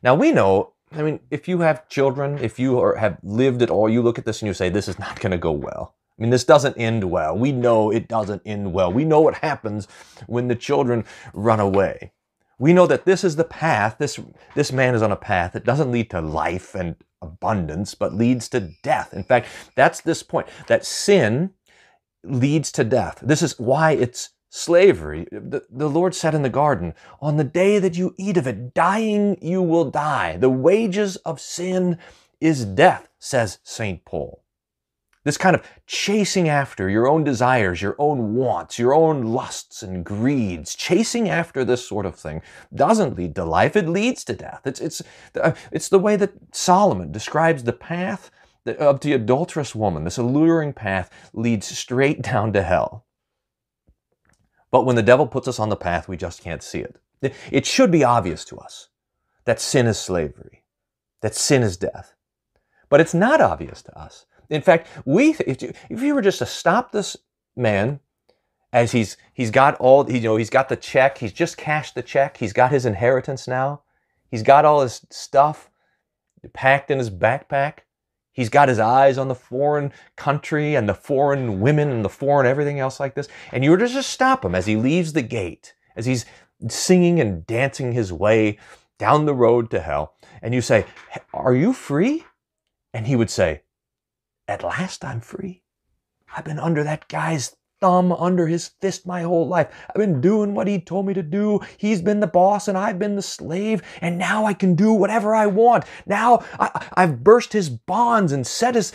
Now 0.02 0.16
we 0.16 0.32
know, 0.32 0.74
I 0.94 1.02
mean, 1.02 1.20
if 1.30 1.48
you 1.48 1.60
have 1.60 1.90
children, 1.90 2.38
if 2.40 2.58
you 2.58 2.80
are, 2.80 2.96
have 2.96 3.18
lived 3.22 3.62
at 3.62 3.70
all, 3.70 3.90
you 3.90 4.02
look 4.02 4.18
at 4.18 4.26
this 4.26 4.42
and 4.42 4.48
you 4.48 4.54
say, 4.54 4.70
this 4.70 4.88
is 4.88 4.98
not 4.98 5.20
going 5.20 5.32
to 5.32 5.38
go 5.38 5.52
well. 5.52 5.96
I 6.18 6.22
mean, 6.22 6.30
this 6.30 6.44
doesn't 6.44 6.78
end 6.78 7.04
well. 7.04 7.38
We 7.38 7.52
know 7.52 7.92
it 7.92 8.08
doesn't 8.08 8.44
end 8.46 8.74
well. 8.74 8.94
We 8.94 9.04
know 9.06 9.22
what 9.22 9.36
happens 9.36 9.88
when 10.28 10.48
the 10.48 10.56
children 10.56 11.04
run 11.34 11.60
away. 11.60 12.12
We 12.60 12.74
know 12.74 12.86
that 12.86 13.06
this 13.06 13.24
is 13.24 13.36
the 13.36 13.44
path, 13.44 13.96
this, 13.98 14.20
this 14.54 14.72
man 14.72 14.94
is 14.94 15.02
on 15.02 15.12
a 15.12 15.16
path 15.16 15.54
that 15.54 15.66
doesn't 15.66 15.92
lead 15.92 16.12
to 16.12 16.22
life 16.22 16.76
and 16.76 16.96
abundance, 17.22 17.96
but 17.96 18.14
leads 18.14 18.50
to 18.50 18.72
death. 18.84 19.14
In 19.14 19.24
fact, 19.24 19.48
that's 19.76 20.02
this 20.02 20.24
point 20.24 20.48
that 20.68 20.86
sin 20.86 21.52
leads 22.24 22.72
to 22.74 22.84
death. 22.84 23.20
This 23.22 23.42
is 23.42 23.60
why 23.60 23.92
it's 23.92 24.30
slavery. 24.50 25.28
The, 25.32 25.64
the 25.70 25.90
Lord 25.90 26.14
said 26.14 26.36
in 26.36 26.42
the 26.42 26.50
garden, 26.50 26.94
On 27.22 27.38
the 27.38 27.44
day 27.44 27.80
that 27.80 27.98
you 27.98 28.14
eat 28.18 28.38
of 28.38 28.48
it, 28.48 28.74
dying 28.74 29.38
you 29.42 29.62
will 29.62 29.90
die. 29.90 30.38
The 30.38 30.50
wages 30.50 31.16
of 31.18 31.40
sin 31.40 31.98
is 32.40 32.66
death, 32.66 33.10
says 33.20 33.60
St. 33.64 34.04
Paul. 34.06 34.41
This 35.24 35.38
kind 35.38 35.56
of 35.56 35.64
chasing 35.86 36.50
after 36.50 36.90
your 36.90 37.08
own 37.08 37.24
desires, 37.24 37.82
your 37.82 37.96
own 38.00 38.34
wants, 38.34 38.80
your 38.80 38.94
own 38.94 39.24
lusts 39.24 39.84
and 39.84 40.04
greeds, 40.04 40.74
chasing 40.74 41.30
after 41.30 41.64
this 41.64 41.88
sort 41.88 42.08
of 42.08 42.16
thing 42.16 42.42
doesn't 42.74 43.16
lead 43.16 43.36
to 43.36 43.46
life, 43.46 43.76
it 43.76 43.88
leads 43.88 44.24
to 44.26 44.34
death. 44.34 44.62
It's, 44.66 44.80
it's, 44.82 45.02
uh, 45.40 45.52
it's 45.72 45.90
the 45.90 46.00
way 46.00 46.16
that 46.16 46.34
Solomon 46.54 47.12
describes 47.12 47.64
the 47.64 47.74
path 47.74 48.32
of 48.66 49.02
the 49.02 49.14
adulterous 49.14 49.76
woman. 49.76 50.06
This 50.06 50.18
alluring 50.18 50.74
path 50.74 51.12
leads 51.34 51.68
straight 51.68 52.22
down 52.34 52.52
to 52.54 52.64
hell. 52.64 53.06
But 54.72 54.86
when 54.86 54.96
the 54.96 55.04
devil 55.04 55.28
puts 55.28 55.48
us 55.48 55.60
on 55.60 55.70
the 55.70 55.76
path, 55.76 56.08
we 56.08 56.18
just 56.18 56.42
can't 56.42 56.64
see 56.64 56.80
it. 56.80 56.96
It 57.52 57.68
should 57.68 57.92
be 57.92 58.04
obvious 58.04 58.44
to 58.46 58.58
us 58.58 58.90
that 59.46 59.60
sin 59.60 59.86
is 59.86 60.00
slavery, 60.00 60.64
that 61.22 61.36
sin 61.36 61.62
is 61.62 61.78
death. 61.78 62.16
But 62.90 63.00
it's 63.00 63.14
not 63.14 63.42
obvious 63.42 63.82
to 63.84 63.98
us. 63.98 64.26
In 64.52 64.62
fact, 64.62 64.88
we 65.06 65.32
if 65.48 65.62
you, 65.62 65.74
if 65.90 66.02
you 66.02 66.14
were 66.14 66.22
just 66.22 66.40
to 66.40 66.46
stop 66.46 66.92
this 66.92 67.18
man 67.56 68.02
as 68.74 68.92
he's 68.92 69.18
he's 69.34 69.50
got 69.50 69.76
all 69.76 70.10
you 70.12 70.20
know 70.20 70.36
he's 70.36 70.50
got 70.50 70.70
the 70.70 70.76
check, 70.76 71.18
he's 71.18 71.34
just 71.34 71.58
cashed 71.58 71.96
the 71.96 72.04
check, 72.04 72.38
he's 72.38 72.54
got 72.54 72.72
his 72.72 72.86
inheritance 72.86 73.48
now, 73.48 73.82
he's 74.30 74.44
got 74.44 74.66
all 74.66 74.82
his 74.82 75.06
stuff 75.10 75.72
packed 76.54 76.92
in 76.92 76.98
his 76.98 77.10
backpack. 77.10 77.80
He's 78.34 78.50
got 78.50 78.70
his 78.70 78.80
eyes 78.80 79.18
on 79.18 79.28
the 79.28 79.36
foreign 79.36 79.92
country 80.16 80.76
and 80.76 80.88
the 80.88 80.94
foreign 80.94 81.60
women 81.60 81.90
and 81.90 82.04
the 82.04 82.10
foreign 82.10 82.48
everything 82.48 82.80
else 82.80 83.00
like 83.00 83.14
this. 83.14 83.28
And 83.52 83.64
you 83.64 83.72
were 83.72 83.78
just 83.78 83.92
to 83.94 84.00
just 84.00 84.10
stop 84.10 84.46
him 84.46 84.56
as 84.56 84.66
he 84.66 84.78
leaves 84.78 85.14
the 85.14 85.22
gate, 85.22 85.74
as 85.98 86.06
he's 86.06 86.26
singing 86.70 87.20
and 87.20 87.46
dancing 87.46 87.92
his 87.92 88.14
way 88.14 88.58
down 88.98 89.26
the 89.26 89.36
road 89.36 89.70
to 89.72 89.82
hell. 89.82 90.16
And 90.42 90.54
you 90.54 90.62
say, 90.62 90.86
Are 91.34 91.54
you 91.54 91.74
free? 91.74 92.24
And 92.94 93.06
he 93.06 93.16
would 93.16 93.30
say, 93.30 93.64
At 94.52 94.66
last 94.66 95.06
I'm 95.06 95.22
free. 95.22 95.64
I've 96.36 96.44
been 96.44 96.60
under 96.60 96.84
that 96.84 97.08
guy's 97.08 97.56
thumb 97.80 98.12
under 98.12 98.48
his 98.48 98.72
fist 98.82 99.08
my 99.08 99.22
whole 99.22 99.48
life. 99.48 99.74
I've 99.90 99.96
been 99.96 100.20
doing 100.20 100.54
what 100.54 100.68
he 100.68 100.78
told 100.78 101.06
me 101.06 101.14
to 101.14 101.24
do. 101.24 101.62
He's 101.78 102.02
been 102.02 102.20
the 102.20 102.28
boss 102.28 102.68
and 102.68 102.78
I've 102.78 103.00
been 103.00 103.16
the 103.16 103.22
slave, 103.22 103.82
and 104.02 104.18
now 104.18 104.46
I 104.46 104.54
can 104.54 104.76
do 104.76 104.92
whatever 104.92 105.34
I 105.34 105.48
want. 105.48 105.86
Now 106.06 106.44
I, 106.60 106.86
have 106.98 107.24
burst 107.24 107.54
his 107.54 107.70
bonds 107.70 108.34
and 108.34 108.46
set 108.46 108.76
his. 108.76 108.92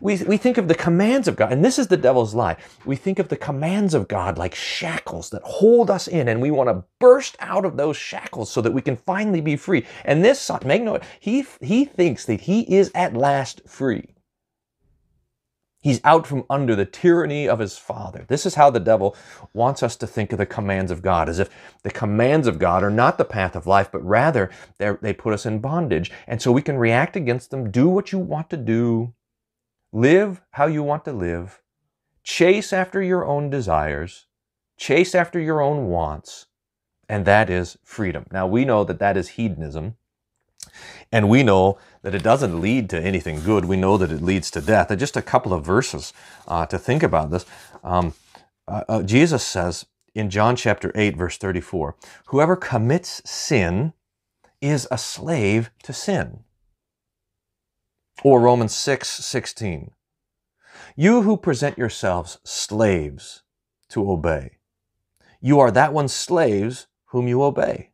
We, 0.00 0.16
we 0.24 0.38
think 0.38 0.58
of 0.58 0.66
the 0.66 0.74
commands 0.74 1.28
of 1.28 1.36
God, 1.36 1.52
and 1.52 1.64
this 1.64 1.78
is 1.78 1.86
the 1.86 1.96
devil's 1.96 2.34
lie. 2.34 2.56
We 2.84 2.96
think 2.96 3.20
of 3.20 3.28
the 3.28 3.36
commands 3.36 3.94
of 3.94 4.08
God 4.08 4.38
like 4.38 4.56
shackles 4.56 5.30
that 5.30 5.42
hold 5.44 5.88
us 5.88 6.08
in, 6.08 6.26
and 6.26 6.42
we 6.42 6.50
want 6.50 6.68
to 6.68 6.82
burst 6.98 7.36
out 7.38 7.64
of 7.64 7.76
those 7.76 7.96
shackles 7.96 8.50
so 8.50 8.60
that 8.60 8.72
we 8.72 8.82
can 8.82 8.96
finally 8.96 9.40
be 9.40 9.54
free. 9.54 9.86
And 10.04 10.24
this, 10.24 10.50
make 10.64 10.82
note, 10.82 11.04
he, 11.20 11.46
he 11.60 11.84
thinks 11.84 12.24
that 12.26 12.40
he 12.40 12.62
is 12.74 12.90
at 12.92 13.16
last 13.16 13.62
free. 13.68 14.15
He's 15.86 16.00
out 16.02 16.26
from 16.26 16.42
under 16.50 16.74
the 16.74 16.84
tyranny 16.84 17.48
of 17.48 17.60
his 17.60 17.78
father. 17.78 18.24
This 18.26 18.44
is 18.44 18.56
how 18.56 18.70
the 18.70 18.80
devil 18.80 19.14
wants 19.54 19.84
us 19.84 19.94
to 19.98 20.06
think 20.08 20.32
of 20.32 20.38
the 20.38 20.44
commands 20.44 20.90
of 20.90 21.00
God, 21.00 21.28
as 21.28 21.38
if 21.38 21.48
the 21.84 21.92
commands 21.92 22.48
of 22.48 22.58
God 22.58 22.82
are 22.82 22.90
not 22.90 23.18
the 23.18 23.24
path 23.24 23.54
of 23.54 23.68
life, 23.68 23.92
but 23.92 24.04
rather 24.04 24.50
they 24.78 25.12
put 25.12 25.32
us 25.32 25.46
in 25.46 25.60
bondage. 25.60 26.10
And 26.26 26.42
so 26.42 26.50
we 26.50 26.60
can 26.60 26.76
react 26.76 27.14
against 27.14 27.52
them, 27.52 27.70
do 27.70 27.88
what 27.88 28.10
you 28.10 28.18
want 28.18 28.50
to 28.50 28.56
do, 28.56 29.14
live 29.92 30.42
how 30.50 30.66
you 30.66 30.82
want 30.82 31.04
to 31.04 31.12
live, 31.12 31.62
chase 32.24 32.72
after 32.72 33.00
your 33.00 33.24
own 33.24 33.48
desires, 33.48 34.26
chase 34.76 35.14
after 35.14 35.38
your 35.38 35.60
own 35.60 35.86
wants, 35.86 36.46
and 37.08 37.24
that 37.26 37.48
is 37.48 37.78
freedom. 37.84 38.26
Now 38.32 38.48
we 38.48 38.64
know 38.64 38.82
that 38.82 38.98
that 38.98 39.16
is 39.16 39.28
hedonism. 39.28 39.94
And 41.12 41.30
we 41.30 41.42
know 41.42 41.78
that 42.06 42.14
it 42.14 42.22
doesn't 42.22 42.60
lead 42.60 42.88
to 42.88 43.02
anything 43.02 43.42
good. 43.42 43.64
We 43.64 43.76
know 43.76 43.96
that 43.96 44.12
it 44.12 44.22
leads 44.22 44.48
to 44.52 44.60
death. 44.60 44.96
Just 44.96 45.16
a 45.16 45.22
couple 45.22 45.52
of 45.52 45.64
verses 45.64 46.12
uh, 46.46 46.64
to 46.66 46.78
think 46.78 47.02
about 47.02 47.32
this. 47.32 47.44
Um, 47.82 48.14
uh, 48.68 48.84
uh, 48.88 49.02
Jesus 49.02 49.44
says 49.44 49.86
in 50.14 50.30
John 50.30 50.54
chapter 50.54 50.92
8, 50.94 51.16
verse 51.16 51.36
34, 51.36 51.96
Whoever 52.26 52.54
commits 52.54 53.28
sin 53.28 53.92
is 54.60 54.86
a 54.88 54.98
slave 54.98 55.70
to 55.82 55.92
sin. 55.92 56.44
Or 58.22 58.40
Romans 58.40 58.72
6, 58.72 59.08
16. 59.08 59.90
You 60.94 61.22
who 61.22 61.36
present 61.36 61.76
yourselves 61.76 62.38
slaves 62.44 63.42
to 63.88 64.08
obey, 64.08 64.58
you 65.40 65.58
are 65.58 65.72
that 65.72 65.92
one's 65.92 66.14
slaves 66.14 66.86
whom 67.06 67.26
you 67.26 67.42
obey, 67.42 67.90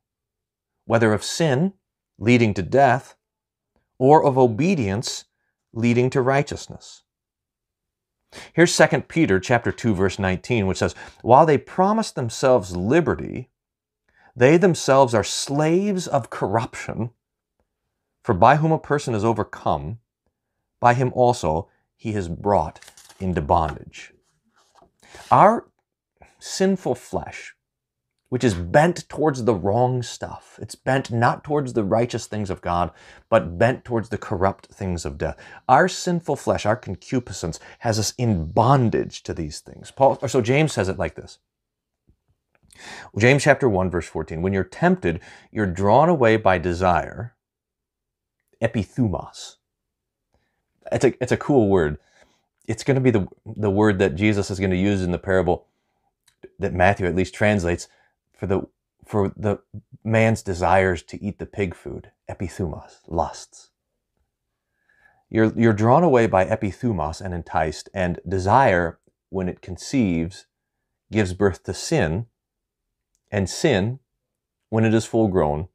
whether 0.85 1.15
of 1.15 1.25
sin 1.25 1.73
leading 2.19 2.53
to 2.53 2.63
death, 2.63 3.17
or 4.03 4.25
of 4.25 4.37
obedience 4.37 5.27
leading 5.73 6.11
to 6.11 6.21
righteousness. 6.21 7.05
Here's 8.53 8.77
2 8.77 9.03
Peter 9.03 9.39
chapter 9.39 9.71
2 9.71 9.95
verse 9.95 10.19
19 10.19 10.67
which 10.67 10.79
says, 10.79 10.97
"While 11.23 11.47
they 11.47 11.57
promise 11.57 12.11
themselves 12.11 12.77
liberty, 12.77 13.49
they 14.35 14.57
themselves 14.57 15.15
are 15.15 15.23
slaves 15.23 16.09
of 16.09 16.31
corruption, 16.31 17.11
for 18.25 18.35
by 18.35 18.57
whom 18.57 18.73
a 18.73 18.79
person 18.79 19.15
is 19.15 19.25
overcome, 19.25 20.01
by 20.81 20.95
him 20.95 21.13
also 21.15 21.69
he 21.95 22.17
is 22.17 22.29
brought 22.29 22.81
into 23.21 23.41
bondage." 23.41 24.13
Our 25.31 25.71
sinful 26.41 26.97
flesh 26.97 27.55
which 28.33 28.45
is 28.45 28.55
bent 28.55 29.07
towards 29.11 29.45
the 29.45 29.55
wrong 29.55 30.03
stuff. 30.03 30.59
It's 30.63 30.75
bent 30.75 31.11
not 31.11 31.45
towards 31.45 31.75
the 31.75 31.85
righteous 31.85 32.25
things 32.25 32.49
of 32.49 32.63
God, 32.63 32.91
but 33.29 33.59
bent 33.59 33.85
towards 33.85 34.09
the 34.09 34.17
corrupt 34.17 34.69
things 34.69 35.05
of 35.05 35.19
death. 35.19 35.37
Our 35.69 35.87
sinful 35.87 36.37
flesh, 36.37 36.65
our 36.65 36.75
concupiscence, 36.75 37.61
has 37.81 37.99
us 37.99 38.15
in 38.17 38.51
bondage 38.51 39.23
to 39.25 39.35
these 39.35 39.61
things. 39.61 39.91
Paul, 39.91 40.19
or 40.23 40.29
so 40.29 40.41
James 40.41 40.73
says 40.73 40.89
it 40.89 40.99
like 40.99 41.15
this. 41.15 41.41
James 43.19 43.45
chapter 43.45 43.69
1, 43.69 43.91
verse 43.91 44.07
14. 44.07 44.41
When 44.41 44.55
you're 44.55 44.65
tempted, 44.65 45.21
you're 45.51 45.67
drawn 45.67 46.09
away 46.09 46.39
by 46.39 46.57
desire, 46.57 47.35
epithumos. 48.63 49.57
It's 50.91 51.05
a, 51.05 51.23
it's 51.23 51.33
a 51.33 51.37
cool 51.37 51.69
word. 51.69 51.99
It's 52.67 52.83
going 52.83 52.95
to 52.95 53.03
be 53.03 53.11
the, 53.11 53.29
the 53.45 53.71
word 53.71 53.99
that 53.99 54.15
Jesus 54.15 54.51
is 54.51 54.59
going 54.59 54.71
to 54.71 54.77
use 54.79 55.03
in 55.03 55.13
the 55.13 55.19
parable 55.19 55.67
that 56.59 56.73
Matthew 56.73 57.07
at 57.07 57.15
least 57.15 57.35
translates 57.35 57.89
for 58.43 58.49
the 58.49 58.63
for 59.07 59.33
the 59.37 59.59
man's 60.03 60.43
desires 60.43 61.05
to 61.05 61.23
eat 61.23 61.39
the 61.39 61.47
pig 61.47 61.77
food, 61.77 62.11
epithumos, 62.29 62.99
lusts. 63.07 63.71
You're, 65.31 65.53
you're 65.57 65.73
drawn 65.73 66.03
away 66.03 66.27
by 66.27 66.47
epithumos 66.47 67.21
and 67.21 67.33
enticed, 67.33 67.89
and 67.95 68.19
desire, 68.29 68.99
when 69.29 69.49
it 69.49 69.61
conceives, 69.63 70.47
gives 71.13 71.35
birth 71.35 71.63
to 71.65 71.75
sin, 71.75 72.27
and 73.31 73.49
sin, 73.49 74.01
when 74.71 74.85
it 74.85 74.93
is 74.93 75.07
full 75.07 75.29
grown, 75.29 75.69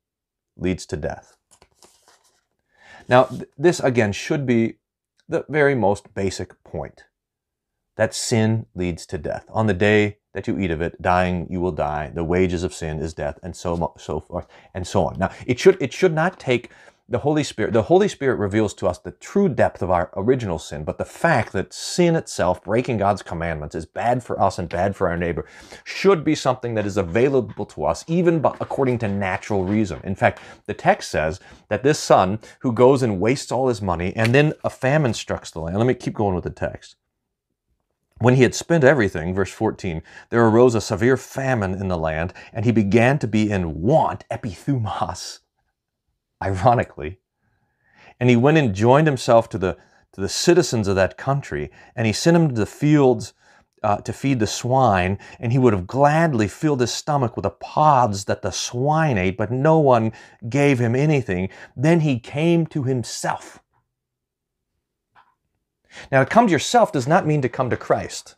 leads 0.57 0.85
to 0.87 0.97
death. 0.97 1.37
Now, 3.07 3.29
this 3.57 3.79
again 3.79 4.11
should 4.11 4.45
be 4.45 4.75
the 5.29 5.45
very 5.47 5.75
most 5.75 6.13
basic 6.13 6.61
point 6.65 7.05
that 7.95 8.13
sin 8.13 8.65
leads 8.75 9.05
to 9.05 9.17
death. 9.17 9.45
On 9.49 9.67
the 9.67 9.73
day 9.73 10.17
that 10.37 10.47
you 10.47 10.59
eat 10.59 10.69
of 10.69 10.81
it, 10.81 11.01
dying 11.01 11.47
you 11.49 11.59
will 11.59 11.71
die. 11.71 12.11
The 12.13 12.23
wages 12.23 12.63
of 12.63 12.71
sin 12.71 12.99
is 12.99 13.15
death, 13.15 13.39
and 13.41 13.55
so 13.55 13.93
so 13.97 14.19
forth 14.19 14.47
and 14.75 14.85
so 14.85 15.05
on. 15.05 15.17
Now, 15.17 15.31
it 15.47 15.59
should 15.59 15.81
it 15.81 15.91
should 15.91 16.13
not 16.13 16.39
take 16.39 16.69
the 17.09 17.17
Holy 17.17 17.43
Spirit. 17.43 17.73
The 17.73 17.81
Holy 17.81 18.07
Spirit 18.07 18.35
reveals 18.35 18.75
to 18.75 18.87
us 18.87 18.99
the 18.99 19.13
true 19.13 19.49
depth 19.49 19.81
of 19.81 19.89
our 19.89 20.11
original 20.15 20.59
sin, 20.59 20.83
but 20.83 20.99
the 20.99 21.05
fact 21.05 21.53
that 21.53 21.73
sin 21.73 22.15
itself, 22.15 22.63
breaking 22.63 22.97
God's 22.97 23.23
commandments, 23.23 23.73
is 23.73 23.87
bad 23.87 24.21
for 24.21 24.39
us 24.39 24.59
and 24.59 24.69
bad 24.69 24.95
for 24.95 25.09
our 25.09 25.17
neighbor, 25.17 25.47
should 25.83 26.23
be 26.23 26.35
something 26.35 26.75
that 26.75 26.85
is 26.85 26.97
available 26.97 27.65
to 27.65 27.85
us, 27.85 28.05
even 28.07 28.45
according 28.45 28.99
to 28.99 29.07
natural 29.07 29.63
reason. 29.63 30.01
In 30.03 30.13
fact, 30.13 30.39
the 30.67 30.75
text 30.75 31.09
says 31.09 31.39
that 31.69 31.81
this 31.81 31.97
son 31.97 32.37
who 32.59 32.71
goes 32.71 33.01
and 33.01 33.19
wastes 33.19 33.51
all 33.51 33.69
his 33.69 33.81
money, 33.81 34.13
and 34.15 34.35
then 34.35 34.53
a 34.63 34.69
famine 34.69 35.15
strikes 35.15 35.49
the 35.49 35.61
land. 35.61 35.77
Let 35.77 35.87
me 35.87 35.95
keep 35.95 36.13
going 36.13 36.35
with 36.35 36.43
the 36.43 36.51
text. 36.51 36.95
When 38.19 38.33
he 38.33 38.43
had 38.43 38.55
spent 38.55 38.83
everything, 38.83 39.33
verse 39.33 39.51
14, 39.51 40.01
there 40.29 40.45
arose 40.45 40.73
a 40.73 40.81
severe 40.81 41.17
famine 41.17 41.73
in 41.73 41.87
the 41.87 41.97
land, 41.97 42.33
and 42.51 42.65
he 42.65 42.71
began 42.71 43.19
to 43.19 43.27
be 43.27 43.51
in 43.51 43.81
want, 43.81 44.25
epithumos, 44.31 45.39
ironically. 46.41 47.19
And 48.19 48.29
he 48.29 48.35
went 48.35 48.57
and 48.57 48.73
joined 48.73 49.05
himself 49.05 49.49
to 49.49 49.59
the, 49.59 49.77
to 50.13 50.21
the 50.21 50.29
citizens 50.29 50.87
of 50.87 50.95
that 50.95 51.17
country, 51.17 51.69
and 51.95 52.07
he 52.07 52.13
sent 52.13 52.33
them 52.33 52.49
to 52.49 52.55
the 52.55 52.65
fields 52.65 53.33
uh, 53.83 53.97
to 53.97 54.11
feed 54.11 54.39
the 54.39 54.47
swine, 54.47 55.19
and 55.39 55.51
he 55.51 55.59
would 55.59 55.73
have 55.73 55.85
gladly 55.85 56.47
filled 56.47 56.81
his 56.81 56.91
stomach 56.91 57.35
with 57.35 57.43
the 57.43 57.51
pods 57.51 58.25
that 58.25 58.41
the 58.41 58.51
swine 58.51 59.19
ate, 59.19 59.37
but 59.37 59.51
no 59.51 59.77
one 59.77 60.11
gave 60.49 60.79
him 60.79 60.95
anything. 60.95 61.49
Then 61.75 61.99
he 61.99 62.19
came 62.19 62.65
to 62.67 62.83
himself 62.83 63.59
now, 66.11 66.23
to 66.23 66.29
come 66.29 66.47
to 66.47 66.51
yourself 66.51 66.91
does 66.91 67.07
not 67.07 67.25
mean 67.25 67.41
to 67.41 67.49
come 67.49 67.69
to 67.69 67.77
Christ. 67.77 68.35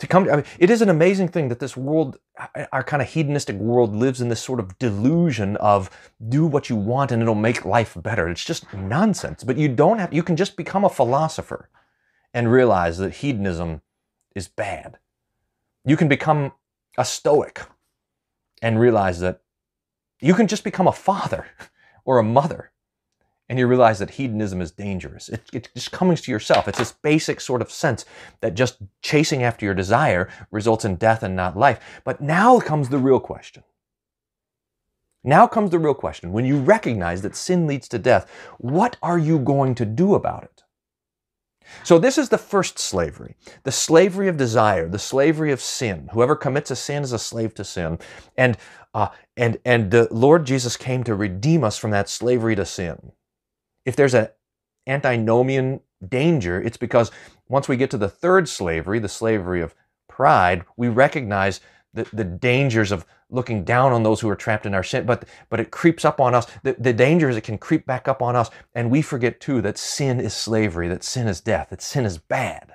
To 0.00 0.06
come, 0.06 0.28
I 0.30 0.36
mean, 0.36 0.44
it 0.58 0.70
is 0.70 0.82
an 0.82 0.88
amazing 0.88 1.28
thing 1.28 1.48
that 1.48 1.60
this 1.60 1.76
world, 1.76 2.18
our 2.72 2.82
kind 2.82 3.02
of 3.02 3.08
hedonistic 3.08 3.56
world, 3.56 3.94
lives 3.94 4.20
in 4.20 4.28
this 4.28 4.42
sort 4.42 4.60
of 4.60 4.78
delusion 4.78 5.56
of 5.58 5.90
do 6.28 6.46
what 6.46 6.68
you 6.68 6.76
want 6.76 7.12
and 7.12 7.22
it'll 7.22 7.34
make 7.36 7.64
life 7.64 7.96
better. 8.02 8.28
It's 8.28 8.44
just 8.44 8.72
nonsense. 8.74 9.44
But 9.44 9.58
you 9.58 9.68
don't 9.68 9.98
have, 9.98 10.12
you 10.12 10.22
can 10.24 10.36
just 10.36 10.56
become 10.56 10.84
a 10.84 10.90
philosopher. 10.90 11.68
and 12.34 12.50
realize 12.50 12.98
that 12.98 13.16
hedonism 13.16 13.82
is 14.34 14.48
bad. 14.48 14.98
You 15.84 15.96
can 15.96 16.08
become 16.08 16.52
a 16.96 17.04
stoic 17.04 17.62
and 18.62 18.80
realize 18.80 19.20
that 19.20 19.40
you 20.20 20.34
can 20.34 20.46
just 20.46 20.64
become 20.64 20.86
a 20.86 20.92
father 20.92 21.46
or 22.04 22.18
a 22.18 22.22
mother 22.24 22.72
and 23.52 23.58
you 23.58 23.66
realize 23.66 23.98
that 23.98 24.12
hedonism 24.12 24.62
is 24.62 24.70
dangerous. 24.70 25.28
It, 25.28 25.42
it 25.52 25.68
just 25.74 25.92
comes 25.92 26.22
to 26.22 26.30
yourself. 26.30 26.68
It's 26.68 26.78
this 26.78 26.92
basic 26.92 27.38
sort 27.38 27.60
of 27.60 27.70
sense 27.70 28.06
that 28.40 28.54
just 28.54 28.78
chasing 29.02 29.42
after 29.42 29.66
your 29.66 29.74
desire 29.74 30.30
results 30.50 30.86
in 30.86 30.96
death 30.96 31.22
and 31.22 31.36
not 31.36 31.54
life. 31.54 31.78
But 32.02 32.22
now 32.22 32.60
comes 32.60 32.88
the 32.88 32.96
real 32.96 33.20
question. 33.20 33.62
Now 35.22 35.46
comes 35.46 35.70
the 35.70 35.78
real 35.78 35.92
question. 35.92 36.32
When 36.32 36.46
you 36.46 36.60
recognize 36.60 37.20
that 37.20 37.36
sin 37.36 37.66
leads 37.66 37.88
to 37.88 37.98
death, 37.98 38.26
what 38.56 38.96
are 39.02 39.18
you 39.18 39.38
going 39.38 39.74
to 39.74 39.84
do 39.84 40.14
about 40.14 40.44
it? 40.44 40.62
So, 41.84 41.98
this 41.98 42.16
is 42.16 42.30
the 42.30 42.38
first 42.38 42.78
slavery 42.78 43.36
the 43.64 43.72
slavery 43.72 44.28
of 44.28 44.38
desire, 44.38 44.88
the 44.88 44.98
slavery 44.98 45.52
of 45.52 45.60
sin. 45.60 46.08
Whoever 46.14 46.36
commits 46.36 46.70
a 46.70 46.76
sin 46.76 47.02
is 47.02 47.12
a 47.12 47.18
slave 47.18 47.52
to 47.56 47.64
sin. 47.64 47.98
And, 48.34 48.56
uh, 48.94 49.08
and, 49.36 49.58
and 49.66 49.90
the 49.90 50.08
Lord 50.10 50.46
Jesus 50.46 50.78
came 50.78 51.04
to 51.04 51.14
redeem 51.14 51.64
us 51.64 51.76
from 51.76 51.90
that 51.90 52.08
slavery 52.08 52.56
to 52.56 52.64
sin. 52.64 53.12
If 53.84 53.96
there's 53.96 54.14
an 54.14 54.28
antinomian 54.86 55.80
danger, 56.06 56.60
it's 56.60 56.76
because 56.76 57.10
once 57.48 57.68
we 57.68 57.76
get 57.76 57.90
to 57.90 57.98
the 57.98 58.08
third 58.08 58.48
slavery, 58.48 58.98
the 58.98 59.08
slavery 59.08 59.60
of 59.60 59.74
pride, 60.08 60.64
we 60.76 60.88
recognize 60.88 61.60
the, 61.94 62.06
the 62.12 62.24
dangers 62.24 62.92
of 62.92 63.04
looking 63.30 63.64
down 63.64 63.92
on 63.92 64.02
those 64.02 64.20
who 64.20 64.28
are 64.28 64.36
trapped 64.36 64.66
in 64.66 64.74
our 64.74 64.82
sin, 64.82 65.06
but, 65.06 65.24
but 65.48 65.60
it 65.60 65.70
creeps 65.70 66.04
up 66.04 66.20
on 66.20 66.34
us. 66.34 66.46
The, 66.62 66.76
the 66.78 66.92
danger 66.92 67.28
is 67.28 67.36
it 67.36 67.42
can 67.42 67.58
creep 67.58 67.86
back 67.86 68.08
up 68.08 68.22
on 68.22 68.36
us, 68.36 68.50
and 68.74 68.90
we 68.90 69.02
forget 69.02 69.40
too 69.40 69.60
that 69.62 69.78
sin 69.78 70.20
is 70.20 70.34
slavery, 70.34 70.88
that 70.88 71.04
sin 71.04 71.28
is 71.28 71.40
death, 71.40 71.70
that 71.70 71.82
sin 71.82 72.04
is 72.04 72.18
bad. 72.18 72.74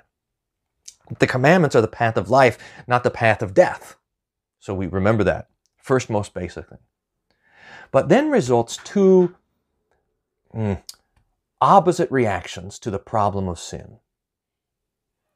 The 1.18 1.26
commandments 1.26 1.74
are 1.76 1.80
the 1.80 1.88
path 1.88 2.16
of 2.16 2.28
life, 2.28 2.58
not 2.86 3.02
the 3.04 3.10
path 3.10 3.40
of 3.42 3.54
death. 3.54 3.96
So 4.58 4.74
we 4.74 4.86
remember 4.86 5.24
that. 5.24 5.48
First, 5.76 6.10
most 6.10 6.34
basic 6.34 6.68
thing. 6.68 6.78
But 7.90 8.08
then 8.08 8.30
results 8.30 8.78
two 8.78 9.34
mm, 10.54 10.82
opposite 11.60 12.10
reactions 12.10 12.78
to 12.80 12.90
the 12.90 12.98
problem 12.98 13.48
of 13.48 13.58
sin. 13.58 13.98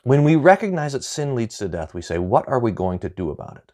When 0.05 0.25
we 0.25 0.37
recognize 0.37 0.93
that 0.93 1.05
sin 1.05 1.35
leads 1.35 1.59
to 1.59 1.69
death, 1.69 1.95
we 1.95 2.03
say, 2.03 2.19
What 2.19 2.49
are 2.49 2.59
we 2.59 2.73
going 2.73 2.99
to 3.01 3.09
do 3.09 3.31
about 3.31 3.57
it? 3.57 3.73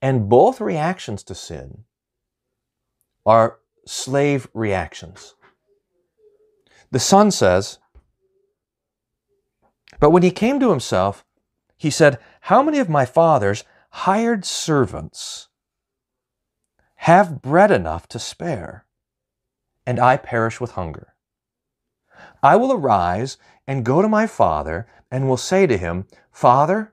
And 0.00 0.28
both 0.28 0.60
reactions 0.60 1.22
to 1.24 1.34
sin 1.34 1.84
are 3.26 3.58
slave 3.86 4.48
reactions. 4.54 5.34
The 6.90 7.00
son 7.00 7.30
says, 7.30 7.78
But 10.00 10.10
when 10.10 10.22
he 10.22 10.30
came 10.30 10.58
to 10.60 10.70
himself, 10.70 11.24
he 11.76 11.90
said, 11.90 12.18
How 12.42 12.62
many 12.62 12.78
of 12.78 12.88
my 12.88 13.04
father's 13.04 13.64
hired 13.90 14.44
servants 14.44 15.48
have 16.96 17.42
bread 17.42 17.70
enough 17.70 18.08
to 18.08 18.18
spare, 18.18 18.84
and 19.88 19.98
I 19.98 20.18
perish 20.18 20.60
with 20.60 20.72
hunger? 20.72 21.14
I 22.42 22.56
will 22.56 22.74
arise 22.74 23.38
and 23.66 23.86
go 23.86 24.02
to 24.02 24.08
my 24.08 24.26
father, 24.26 24.86
and 25.10 25.26
will 25.26 25.38
say 25.38 25.66
to 25.66 25.78
him, 25.78 26.06
Father, 26.30 26.92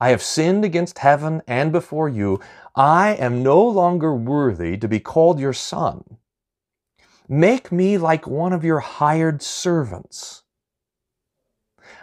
I 0.00 0.10
have 0.10 0.22
sinned 0.22 0.64
against 0.64 0.98
heaven 0.98 1.42
and 1.48 1.72
before 1.72 2.08
you. 2.08 2.38
I 2.76 3.14
am 3.14 3.42
no 3.42 3.60
longer 3.60 4.14
worthy 4.14 4.76
to 4.76 4.86
be 4.86 5.00
called 5.00 5.40
your 5.40 5.52
son. 5.52 6.18
Make 7.28 7.72
me 7.72 7.98
like 7.98 8.28
one 8.28 8.52
of 8.52 8.64
your 8.64 8.78
hired 8.78 9.42
servants. 9.42 10.44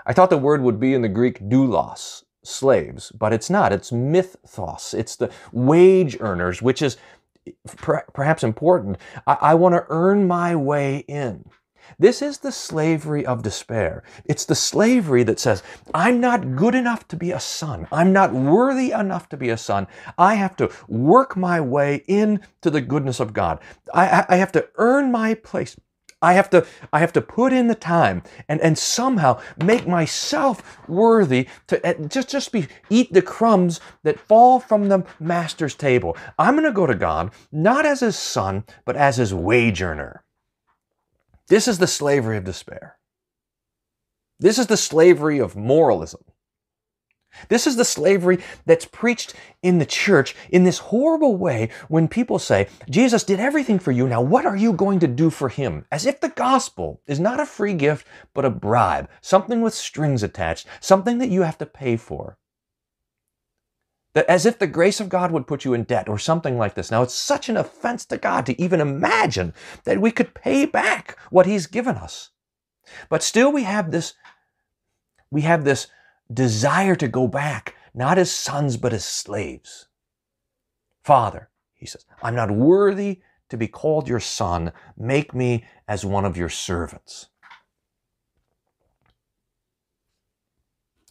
I 0.05 0.11
thought 0.11 0.29
the 0.29 0.37
word 0.37 0.61
would 0.61 0.79
be 0.79 0.93
in 0.93 1.03
the 1.03 1.09
Greek 1.09 1.39
doulos, 1.39 2.23
slaves, 2.43 3.11
but 3.11 3.31
it's 3.31 3.49
not. 3.49 3.71
It's 3.71 3.91
misthios. 3.91 4.93
It's 4.93 5.15
the 5.15 5.31
wage 5.53 6.17
earners, 6.19 6.61
which 6.61 6.81
is 6.81 6.97
perhaps 8.13 8.43
important. 8.43 8.97
I, 9.27 9.37
I 9.41 9.53
want 9.55 9.75
to 9.75 9.85
earn 9.89 10.27
my 10.27 10.55
way 10.55 10.99
in. 11.07 11.45
This 11.99 12.21
is 12.21 12.39
the 12.39 12.51
slavery 12.51 13.25
of 13.25 13.43
despair. 13.43 14.03
It's 14.25 14.45
the 14.45 14.55
slavery 14.55 15.23
that 15.23 15.39
says, 15.39 15.63
I'm 15.93 16.19
not 16.21 16.55
good 16.55 16.75
enough 16.75 17.07
to 17.09 17.17
be 17.17 17.31
a 17.31 17.39
son. 17.39 17.87
I'm 17.91 18.13
not 18.13 18.33
worthy 18.33 18.91
enough 18.91 19.29
to 19.29 19.37
be 19.37 19.49
a 19.49 19.57
son. 19.57 19.87
I 20.17 20.35
have 20.35 20.55
to 20.57 20.71
work 20.87 21.35
my 21.35 21.59
way 21.59 22.03
into 22.07 22.69
the 22.69 22.81
goodness 22.81 23.19
of 23.19 23.33
God. 23.33 23.59
I, 23.93 24.25
I 24.29 24.35
have 24.37 24.51
to 24.53 24.67
earn 24.75 25.11
my 25.11 25.33
place. 25.33 25.75
I 26.21 26.33
have 26.33 26.49
to 26.51 26.65
I 26.93 26.99
have 26.99 27.13
to 27.13 27.21
put 27.21 27.53
in 27.53 27.67
the 27.67 27.75
time 27.75 28.23
and, 28.47 28.61
and 28.61 28.77
somehow 28.77 29.41
make 29.63 29.87
myself 29.87 30.79
worthy 30.87 31.47
to 31.67 31.85
eh, 31.85 31.93
just 32.07 32.29
just 32.29 32.51
be 32.51 32.67
eat 32.89 33.11
the 33.13 33.21
crumbs 33.21 33.79
that 34.03 34.19
fall 34.19 34.59
from 34.59 34.89
the 34.89 35.05
master's 35.19 35.75
table. 35.75 36.15
I'm 36.37 36.53
going 36.53 36.65
to 36.65 36.71
go 36.71 36.85
to 36.85 36.95
God 36.95 37.31
not 37.51 37.85
as 37.85 38.01
his 38.01 38.17
son 38.17 38.65
but 38.85 38.95
as 38.95 39.17
his 39.17 39.33
wage 39.33 39.81
earner. 39.81 40.23
This 41.47 41.67
is 41.67 41.79
the 41.79 41.87
slavery 41.87 42.37
of 42.37 42.43
despair. 42.43 42.97
This 44.39 44.57
is 44.59 44.67
the 44.67 44.77
slavery 44.77 45.39
of 45.39 45.55
moralism. 45.55 46.21
This 47.47 47.65
is 47.65 47.75
the 47.75 47.85
slavery 47.85 48.39
that's 48.65 48.85
preached 48.85 49.33
in 49.61 49.77
the 49.77 49.85
church 49.85 50.35
in 50.49 50.63
this 50.63 50.77
horrible 50.77 51.37
way 51.37 51.69
when 51.87 52.07
people 52.07 52.39
say, 52.39 52.67
Jesus 52.89 53.23
did 53.23 53.39
everything 53.39 53.79
for 53.79 53.91
you, 53.91 54.07
now 54.07 54.21
what 54.21 54.45
are 54.45 54.55
you 54.55 54.73
going 54.73 54.99
to 54.99 55.07
do 55.07 55.29
for 55.29 55.49
him? 55.49 55.85
As 55.91 56.05
if 56.05 56.19
the 56.19 56.29
gospel 56.29 57.01
is 57.07 57.19
not 57.19 57.39
a 57.39 57.45
free 57.45 57.73
gift, 57.73 58.05
but 58.33 58.45
a 58.45 58.49
bribe, 58.49 59.09
something 59.21 59.61
with 59.61 59.73
strings 59.73 60.23
attached, 60.23 60.67
something 60.79 61.17
that 61.19 61.29
you 61.29 61.41
have 61.41 61.57
to 61.59 61.65
pay 61.65 61.97
for. 61.97 62.37
That 64.13 64.25
as 64.25 64.45
if 64.45 64.59
the 64.59 64.67
grace 64.67 64.99
of 64.99 65.07
God 65.07 65.31
would 65.31 65.47
put 65.47 65.63
you 65.63 65.73
in 65.73 65.83
debt 65.83 66.09
or 66.09 66.19
something 66.19 66.57
like 66.57 66.75
this. 66.75 66.91
Now, 66.91 67.01
it's 67.01 67.13
such 67.13 67.47
an 67.47 67.55
offense 67.55 68.05
to 68.07 68.17
God 68.17 68.45
to 68.45 68.61
even 68.61 68.81
imagine 68.81 69.53
that 69.85 70.01
we 70.01 70.11
could 70.11 70.33
pay 70.33 70.65
back 70.65 71.17
what 71.29 71.45
He's 71.45 71.65
given 71.65 71.95
us. 71.95 72.31
But 73.07 73.23
still, 73.23 73.53
we 73.53 73.63
have 73.63 73.91
this, 73.91 74.15
we 75.31 75.41
have 75.41 75.63
this 75.63 75.87
desire 76.31 76.95
to 76.95 77.07
go 77.07 77.27
back, 77.27 77.75
not 77.93 78.17
as 78.17 78.31
sons, 78.31 78.77
but 78.77 78.93
as 78.93 79.05
slaves. 79.05 79.87
Father, 81.03 81.49
he 81.73 81.85
says, 81.85 82.05
I'm 82.21 82.35
not 82.35 82.51
worthy 82.51 83.21
to 83.49 83.57
be 83.57 83.67
called 83.67 84.07
your 84.07 84.19
son. 84.19 84.71
Make 84.97 85.33
me 85.33 85.65
as 85.87 86.05
one 86.05 86.25
of 86.25 86.37
your 86.37 86.49
servants. 86.49 87.27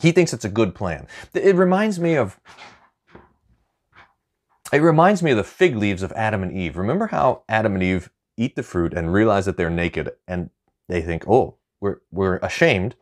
He 0.00 0.12
thinks 0.12 0.32
it's 0.32 0.44
a 0.44 0.48
good 0.50 0.74
plan. 0.74 1.06
It 1.34 1.54
reminds 1.56 2.00
me 2.00 2.16
of 2.16 2.40
it 4.72 4.78
reminds 4.78 5.22
me 5.22 5.32
of 5.32 5.36
the 5.36 5.44
fig 5.44 5.76
leaves 5.76 6.02
of 6.02 6.12
Adam 6.12 6.42
and 6.42 6.56
Eve. 6.56 6.76
Remember 6.76 7.08
how 7.08 7.42
Adam 7.48 7.74
and 7.74 7.82
Eve 7.82 8.08
eat 8.36 8.54
the 8.54 8.62
fruit 8.62 8.94
and 8.94 9.12
realize 9.12 9.44
that 9.46 9.56
they're 9.56 9.68
naked 9.68 10.12
and 10.28 10.50
they 10.88 11.02
think, 11.02 11.26
oh, 11.28 11.56
we're, 11.80 12.00
we're 12.10 12.36
ashamed, 12.36 12.94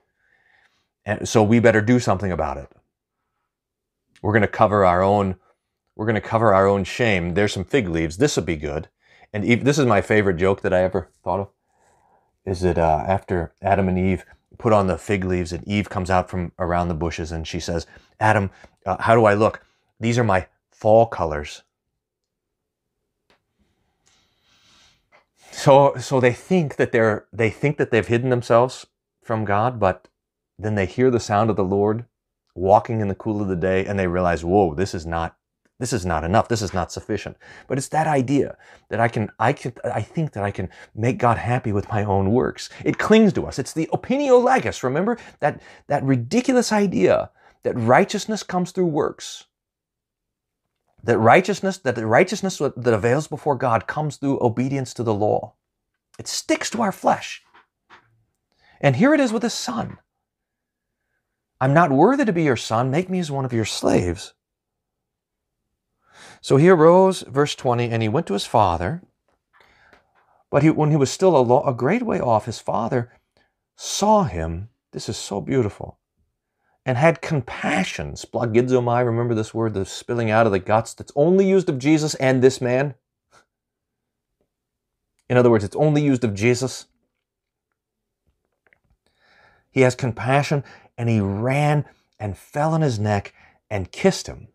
and 1.09 1.27
so 1.27 1.43
we 1.43 1.59
better 1.59 1.81
do 1.81 1.99
something 1.99 2.31
about 2.31 2.59
it. 2.59 2.69
We're 4.21 4.35
going 4.35 4.43
to 4.43 4.49
cover 4.49 4.85
our 4.85 5.03
own 5.03 5.37
we're 5.97 6.07
going 6.07 6.15
to 6.15 6.21
cover 6.21 6.55
our 6.55 6.69
own 6.69 6.85
shame. 6.85 7.35
There's 7.35 7.53
some 7.53 7.65
fig 7.65 7.89
leaves. 7.89 8.19
This 8.19 8.37
will 8.37 8.45
be 8.45 8.55
good. 8.55 8.89
And 9.33 9.45
Eve, 9.45 9.65
this 9.65 9.81
is 9.81 9.87
my 9.87 10.01
favorite 10.01 10.37
joke 10.37 10.61
that 10.61 10.73
I 10.73 10.83
ever 10.83 11.09
thought 11.25 11.41
of. 11.41 11.49
Is 12.45 12.61
that 12.61 12.79
uh, 12.79 13.05
after 13.09 13.53
Adam 13.61 13.89
and 13.89 13.99
Eve 13.99 14.25
put 14.59 14.73
on 14.73 14.87
the 14.87 14.97
fig 14.97 15.25
leaves, 15.25 15.53
and 15.53 15.67
Eve 15.67 15.91
comes 15.91 16.09
out 16.09 16.31
from 16.31 16.53
around 16.57 16.87
the 16.87 16.95
bushes 16.95 17.33
and 17.33 17.49
she 17.49 17.59
says, 17.59 17.87
Adam, 18.21 18.51
uh, 18.87 18.99
how 19.01 19.17
do 19.17 19.25
I 19.25 19.35
look? 19.35 19.65
These 19.99 20.19
are 20.19 20.25
my 20.25 20.47
fall 20.71 21.07
colors. 21.07 21.63
So, 25.51 25.97
so 25.99 26.21
they 26.21 26.33
think 26.33 26.77
that 26.77 26.93
they're 26.93 27.27
they 27.33 27.51
think 27.51 27.79
that 27.79 27.91
they've 27.91 28.07
hidden 28.07 28.31
themselves 28.31 28.87
from 29.21 29.45
God, 29.45 29.81
but 29.81 30.07
then 30.59 30.75
they 30.75 30.87
hear 30.87 31.11
the 31.11 31.21
sound 31.21 31.51
of 31.51 31.57
the 31.57 31.65
Lord 31.65 32.05
walking 32.55 33.01
in 33.01 33.09
the 33.09 33.15
cool 33.15 33.41
of 33.41 33.49
the 33.49 33.57
day, 33.57 33.87
and 33.87 33.99
they 33.99 34.07
realize, 34.07 34.45
whoa, 34.45 34.75
this 34.75 34.95
is 34.95 35.07
not 35.07 35.37
this 35.81 35.93
is 35.93 36.05
not 36.05 36.25
enough. 36.25 36.49
This 36.49 36.61
is 36.61 36.75
not 36.75 36.91
sufficient. 36.91 37.37
But 37.69 37.79
it's 37.79 37.87
that 37.91 38.09
idea 38.09 38.57
that 38.89 38.99
I 38.99 39.07
can 39.07 39.31
I 39.39 39.53
can 39.53 39.73
I 39.85 40.03
think 40.03 40.33
that 40.33 40.43
I 40.43 40.51
can 40.51 40.69
make 40.95 41.19
God 41.19 41.39
happy 41.39 41.73
with 41.73 41.89
my 41.89 42.03
own 42.03 42.33
works. 42.33 42.69
It 42.85 42.99
clings 42.99 43.33
to 43.35 43.47
us. 43.47 43.61
It's 43.61 43.73
the 43.73 43.89
opinio 43.93 44.43
legis. 44.43 44.83
Remember 44.83 45.19
that 45.39 45.63
that 45.87 46.03
ridiculous 46.03 46.73
idea 46.73 47.31
that 47.63 47.79
righteousness 47.79 48.43
comes 48.43 48.73
through 48.73 48.87
works 48.87 49.45
that 51.05 51.19
righteousness, 51.19 51.79
that 51.79 51.95
the 51.95 52.07
righteousness 52.07 52.59
that 52.59 52.95
avails 52.95 53.29
before 53.29 53.55
God 53.55 53.87
comes 53.87 54.17
through 54.17 54.43
obedience 54.43 54.93
to 54.95 55.03
the 55.03 55.15
law. 55.15 55.55
It 56.19 56.29
sticks 56.29 56.71
to 56.71 56.83
our 56.83 56.93
flesh. 56.93 57.43
And 58.81 58.97
here 58.97 59.15
it 59.15 59.21
is 59.21 59.33
with 59.33 59.43
his 59.43 59.55
son. 59.55 59.99
I'm 61.61 61.75
not 61.75 61.91
worthy 61.91 62.25
to 62.25 62.33
be 62.33 62.45
your 62.45 62.57
son. 62.57 62.91
Make 62.91 63.11
me 63.11 63.19
as 63.19 63.31
one 63.31 63.45
of 63.45 63.53
your 63.53 63.65
slaves. 63.65 64.35
So 66.41 66.57
he 66.57 66.69
arose, 66.69 67.23
verse 67.23 67.55
20, 67.55 67.91
and 67.91 68.03
he 68.03 68.09
went 68.09 68.27
to 68.29 68.33
his 68.35 68.47
father. 68.47 69.03
But 70.51 70.63
he, 70.63 70.71
when 70.71 70.91
he 70.91 70.97
was 70.97 71.11
still 71.11 71.37
a, 71.37 71.43
lo- 71.43 71.65
a 71.65 71.75
great 71.75 72.03
way 72.03 72.21
off, 72.21 72.47
his 72.47 72.61
father 72.61 73.13
saw 73.77 74.25
him 74.25 74.69
This 74.93 75.09
is 75.09 75.17
so 75.17 75.41
beautiful. 75.41 75.99
And 76.87 76.97
had 76.97 77.21
compassion, 77.21 78.15
splanchnizomai, 78.15 79.05
remember 79.05 79.35
this 79.35 79.53
word, 79.53 79.75
the 79.75 79.85
spilling 79.85 80.31
out 80.31 80.47
of 80.47 80.53
the 80.53 80.59
guts 80.59 80.95
that's 80.95 81.13
only 81.15 81.47
used 81.47 81.69
of 81.69 81.79
Jesus 81.79 82.15
and 82.15 82.43
this 82.43 82.61
man? 82.61 82.95
In 85.29 85.37
other 85.37 85.51
words, 85.51 85.65
it's 85.65 85.77
only 85.77 86.03
used 86.03 86.25
of 86.25 86.35
Jesus. 86.35 86.87
He 89.71 89.83
has 89.83 89.95
compassion 89.95 90.65
and 90.99 91.09
he 91.09 91.21
ran 91.21 91.87
and 92.19 92.37
fell 92.37 92.75
on 92.75 92.83
his 92.83 92.99
neck 92.99 93.33
and 93.71 93.93
kissed 93.93 94.27
him. 94.27 94.49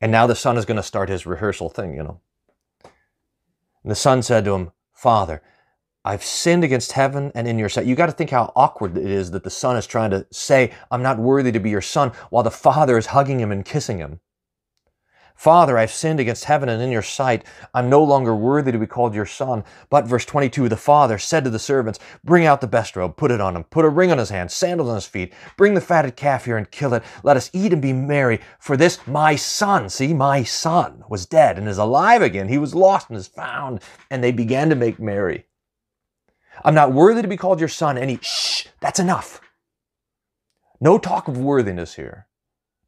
And 0.00 0.10
now 0.10 0.26
the 0.26 0.34
son 0.34 0.56
is 0.56 0.64
going 0.64 0.76
to 0.76 0.82
start 0.82 1.08
his 1.08 1.26
rehearsal 1.26 1.68
thing, 1.68 1.94
you 1.94 2.02
know. 2.02 2.20
And 3.82 3.90
the 3.90 3.96
son 3.96 4.22
said 4.22 4.44
to 4.46 4.54
him, 4.54 4.72
Father, 4.92 5.42
I've 6.04 6.24
sinned 6.24 6.64
against 6.64 6.92
heaven 6.92 7.30
and 7.34 7.46
in 7.46 7.58
your 7.58 7.68
sight. 7.68 7.86
You 7.86 7.94
got 7.94 8.06
to 8.06 8.12
think 8.12 8.30
how 8.30 8.52
awkward 8.56 8.96
it 8.96 9.06
is 9.06 9.32
that 9.32 9.44
the 9.44 9.50
son 9.50 9.76
is 9.76 9.86
trying 9.86 10.10
to 10.10 10.26
say, 10.32 10.72
I'm 10.90 11.02
not 11.02 11.18
worthy 11.18 11.52
to 11.52 11.60
be 11.60 11.70
your 11.70 11.82
son, 11.82 12.12
while 12.30 12.42
the 12.42 12.50
father 12.50 12.96
is 12.96 13.06
hugging 13.06 13.40
him 13.40 13.52
and 13.52 13.64
kissing 13.64 13.98
him. 13.98 14.20
Father, 15.38 15.78
I've 15.78 15.92
sinned 15.92 16.18
against 16.18 16.46
heaven 16.46 16.68
and 16.68 16.82
in 16.82 16.90
your 16.90 17.00
sight. 17.00 17.44
I'm 17.72 17.88
no 17.88 18.02
longer 18.02 18.34
worthy 18.34 18.72
to 18.72 18.78
be 18.78 18.88
called 18.88 19.14
your 19.14 19.24
son. 19.24 19.62
But, 19.88 20.04
verse 20.04 20.24
22, 20.24 20.68
the 20.68 20.76
father 20.76 21.16
said 21.16 21.44
to 21.44 21.50
the 21.50 21.60
servants, 21.60 22.00
Bring 22.24 22.44
out 22.44 22.60
the 22.60 22.66
best 22.66 22.96
robe, 22.96 23.16
put 23.16 23.30
it 23.30 23.40
on 23.40 23.54
him, 23.54 23.62
put 23.62 23.84
a 23.84 23.88
ring 23.88 24.10
on 24.10 24.18
his 24.18 24.30
hand, 24.30 24.50
sandals 24.50 24.88
on 24.88 24.96
his 24.96 25.06
feet, 25.06 25.32
bring 25.56 25.74
the 25.74 25.80
fatted 25.80 26.16
calf 26.16 26.46
here 26.46 26.56
and 26.56 26.68
kill 26.72 26.92
it. 26.92 27.04
Let 27.22 27.36
us 27.36 27.50
eat 27.52 27.72
and 27.72 27.80
be 27.80 27.92
merry. 27.92 28.40
For 28.58 28.76
this, 28.76 28.98
my 29.06 29.36
son, 29.36 29.88
see, 29.88 30.12
my 30.12 30.42
son 30.42 31.04
was 31.08 31.24
dead 31.24 31.56
and 31.56 31.68
is 31.68 31.78
alive 31.78 32.20
again. 32.20 32.48
He 32.48 32.58
was 32.58 32.74
lost 32.74 33.08
and 33.08 33.16
is 33.16 33.28
found. 33.28 33.80
And 34.10 34.24
they 34.24 34.32
began 34.32 34.68
to 34.70 34.74
make 34.74 34.98
merry. 34.98 35.46
I'm 36.64 36.74
not 36.74 36.92
worthy 36.92 37.22
to 37.22 37.28
be 37.28 37.36
called 37.36 37.60
your 37.60 37.68
son. 37.68 37.96
And 37.96 38.10
he, 38.10 38.18
shh, 38.22 38.66
that's 38.80 38.98
enough. 38.98 39.40
No 40.80 40.98
talk 40.98 41.28
of 41.28 41.38
worthiness 41.38 41.94
here. 41.94 42.26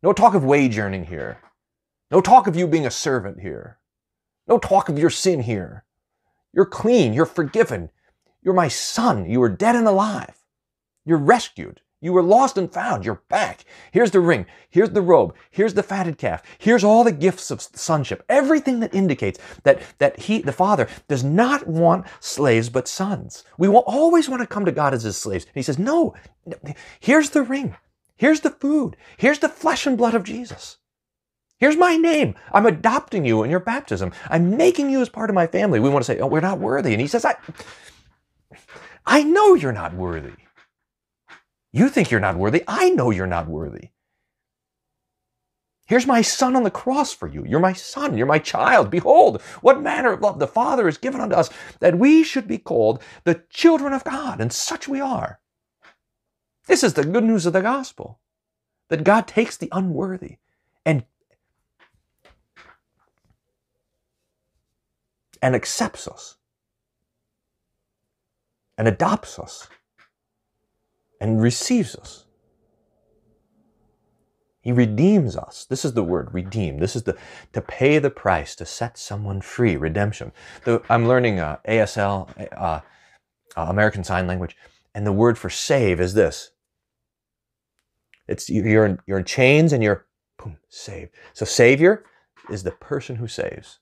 No 0.02 0.12
talk 0.12 0.34
of 0.34 0.44
wage 0.44 0.80
earning 0.80 1.04
here. 1.04 1.38
No 2.10 2.20
talk 2.20 2.46
of 2.46 2.56
you 2.56 2.66
being 2.66 2.86
a 2.86 2.90
servant 2.90 3.40
here. 3.40 3.78
No 4.48 4.58
talk 4.58 4.88
of 4.88 4.98
your 4.98 5.10
sin 5.10 5.40
here. 5.40 5.84
You're 6.52 6.66
clean. 6.66 7.12
You're 7.12 7.26
forgiven. 7.26 7.90
You're 8.42 8.54
my 8.54 8.68
son. 8.68 9.30
You 9.30 9.40
were 9.40 9.48
dead 9.48 9.76
and 9.76 9.86
alive. 9.86 10.36
You're 11.04 11.18
rescued. 11.18 11.82
You 12.00 12.12
were 12.14 12.22
lost 12.22 12.56
and 12.56 12.72
found. 12.72 13.04
You're 13.04 13.22
back. 13.28 13.64
Here's 13.92 14.10
the 14.10 14.20
ring. 14.20 14.46
Here's 14.70 14.90
the 14.90 15.02
robe. 15.02 15.34
Here's 15.50 15.74
the 15.74 15.82
fatted 15.82 16.16
calf. 16.16 16.42
Here's 16.58 16.82
all 16.82 17.04
the 17.04 17.12
gifts 17.12 17.50
of 17.50 17.60
sonship. 17.60 18.24
Everything 18.28 18.80
that 18.80 18.94
indicates 18.94 19.38
that, 19.64 19.82
that 19.98 20.18
he, 20.18 20.40
the 20.40 20.52
father, 20.52 20.88
does 21.08 21.22
not 21.22 21.66
want 21.66 22.06
slaves 22.18 22.70
but 22.70 22.88
sons. 22.88 23.44
We 23.58 23.68
will 23.68 23.84
always 23.86 24.28
want 24.28 24.40
to 24.40 24.46
come 24.46 24.64
to 24.64 24.72
God 24.72 24.94
as 24.94 25.02
his 25.02 25.18
slaves. 25.18 25.44
And 25.44 25.54
he 25.54 25.62
says, 25.62 25.78
no, 25.78 26.14
here's 27.00 27.30
the 27.30 27.42
ring. 27.42 27.76
Here's 28.16 28.40
the 28.40 28.50
food. 28.50 28.96
Here's 29.18 29.38
the 29.38 29.48
flesh 29.48 29.86
and 29.86 29.98
blood 29.98 30.14
of 30.14 30.24
Jesus. 30.24 30.78
Here's 31.60 31.76
my 31.76 31.96
name. 31.96 32.34
I'm 32.52 32.64
adopting 32.64 33.26
you 33.26 33.42
in 33.42 33.50
your 33.50 33.60
baptism. 33.60 34.12
I'm 34.30 34.56
making 34.56 34.88
you 34.88 35.02
as 35.02 35.10
part 35.10 35.28
of 35.28 35.34
my 35.34 35.46
family. 35.46 35.78
We 35.78 35.90
want 35.90 36.02
to 36.04 36.12
say, 36.12 36.18
oh, 36.18 36.26
we're 36.26 36.40
not 36.40 36.58
worthy. 36.58 36.92
And 36.92 37.00
he 37.02 37.06
says, 37.06 37.26
I, 37.26 37.36
I 39.04 39.22
know 39.22 39.54
you're 39.54 39.70
not 39.70 39.94
worthy. 39.94 40.32
You 41.70 41.90
think 41.90 42.10
you're 42.10 42.18
not 42.18 42.36
worthy. 42.36 42.64
I 42.66 42.88
know 42.88 43.10
you're 43.10 43.26
not 43.26 43.46
worthy. 43.46 43.90
Here's 45.86 46.06
my 46.06 46.22
son 46.22 46.56
on 46.56 46.62
the 46.62 46.70
cross 46.70 47.12
for 47.12 47.28
you. 47.28 47.44
You're 47.46 47.60
my 47.60 47.74
son. 47.74 48.16
You're 48.16 48.26
my 48.26 48.38
child. 48.38 48.90
Behold, 48.90 49.42
what 49.60 49.82
manner 49.82 50.12
of 50.12 50.20
love 50.22 50.38
the 50.38 50.46
Father 50.46 50.86
has 50.86 50.96
given 50.96 51.20
unto 51.20 51.36
us 51.36 51.50
that 51.80 51.98
we 51.98 52.22
should 52.22 52.48
be 52.48 52.58
called 52.58 53.02
the 53.24 53.42
children 53.50 53.92
of 53.92 54.04
God. 54.04 54.40
And 54.40 54.52
such 54.52 54.88
we 54.88 55.00
are. 55.00 55.40
This 56.68 56.82
is 56.82 56.94
the 56.94 57.04
good 57.04 57.24
news 57.24 57.44
of 57.44 57.52
the 57.52 57.60
gospel 57.60 58.20
that 58.88 59.04
God 59.04 59.26
takes 59.26 59.56
the 59.56 59.68
unworthy 59.72 60.36
and 60.86 61.04
and 65.42 65.54
accepts 65.54 66.06
us 66.06 66.36
and 68.76 68.88
adopts 68.88 69.38
us 69.38 69.68
and 71.20 71.42
receives 71.42 71.94
us. 71.96 72.24
He 74.62 74.72
redeems 74.72 75.36
us. 75.36 75.66
This 75.68 75.84
is 75.84 75.94
the 75.94 76.04
word, 76.04 76.34
redeem. 76.34 76.78
This 76.78 76.94
is 76.94 77.04
the 77.04 77.16
to 77.54 77.62
pay 77.62 77.98
the 77.98 78.10
price 78.10 78.54
to 78.56 78.66
set 78.66 78.98
someone 78.98 79.40
free, 79.40 79.76
redemption. 79.76 80.32
The, 80.64 80.82
I'm 80.90 81.08
learning 81.08 81.40
uh, 81.40 81.58
ASL, 81.66 82.28
uh, 82.56 82.62
uh, 82.62 82.80
American 83.56 84.04
Sign 84.04 84.26
Language, 84.26 84.56
and 84.94 85.06
the 85.06 85.12
word 85.12 85.38
for 85.38 85.48
save 85.48 86.00
is 86.00 86.12
this. 86.12 86.50
It's 88.28 88.50
you're 88.50 88.86
in, 88.86 88.98
you're 89.06 89.18
in 89.18 89.24
chains 89.24 89.72
and 89.72 89.82
you're 89.82 90.06
boom, 90.38 90.58
saved. 90.68 91.12
So 91.32 91.44
Savior 91.44 92.04
is 92.50 92.62
the 92.62 92.70
person 92.70 93.16
who 93.16 93.26
saves 93.26 93.78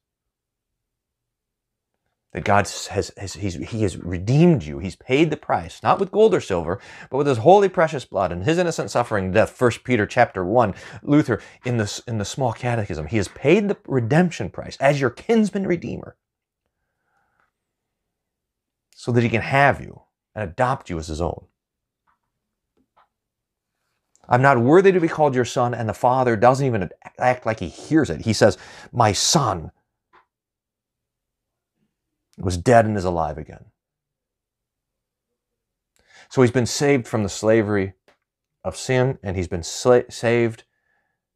that 2.32 2.44
God 2.44 2.68
has, 2.88 3.12
has 3.16 3.34
he 3.34 3.82
has 3.82 3.96
redeemed 3.96 4.62
you. 4.62 4.78
He's 4.78 4.96
paid 4.96 5.30
the 5.30 5.36
price, 5.36 5.82
not 5.82 5.98
with 5.98 6.12
gold 6.12 6.34
or 6.34 6.40
silver, 6.40 6.78
but 7.10 7.16
with 7.16 7.26
his 7.26 7.38
holy 7.38 7.68
precious 7.68 8.04
blood 8.04 8.32
and 8.32 8.44
his 8.44 8.58
innocent 8.58 8.90
suffering 8.90 9.32
death. 9.32 9.50
First 9.50 9.82
Peter 9.82 10.06
chapter 10.06 10.44
one, 10.44 10.74
Luther 11.02 11.40
in 11.64 11.78
the, 11.78 12.02
in 12.06 12.18
the 12.18 12.24
small 12.24 12.52
catechism. 12.52 13.06
He 13.06 13.16
has 13.16 13.28
paid 13.28 13.68
the 13.68 13.78
redemption 13.86 14.50
price 14.50 14.76
as 14.78 15.00
your 15.00 15.10
kinsman 15.10 15.66
redeemer 15.66 16.16
so 18.94 19.10
that 19.12 19.22
he 19.22 19.28
can 19.30 19.42
have 19.42 19.80
you 19.80 20.02
and 20.34 20.50
adopt 20.50 20.90
you 20.90 20.98
as 20.98 21.06
his 21.06 21.20
own. 21.20 21.46
I'm 24.28 24.42
not 24.42 24.60
worthy 24.60 24.92
to 24.92 25.00
be 25.00 25.08
called 25.08 25.34
your 25.34 25.46
son, 25.46 25.72
and 25.72 25.88
the 25.88 25.94
father 25.94 26.36
doesn't 26.36 26.66
even 26.66 26.90
act 27.18 27.46
like 27.46 27.60
he 27.60 27.68
hears 27.68 28.10
it. 28.10 28.22
He 28.22 28.34
says, 28.34 28.58
My 28.92 29.12
son, 29.12 29.70
was 32.40 32.56
dead 32.56 32.84
and 32.86 32.96
is 32.96 33.04
alive 33.04 33.38
again. 33.38 33.66
So 36.28 36.42
he's 36.42 36.50
been 36.50 36.66
saved 36.66 37.06
from 37.08 37.22
the 37.22 37.28
slavery 37.28 37.94
of 38.64 38.76
sin, 38.76 39.18
and 39.22 39.36
he's 39.36 39.48
been 39.48 39.62
saved 39.62 40.64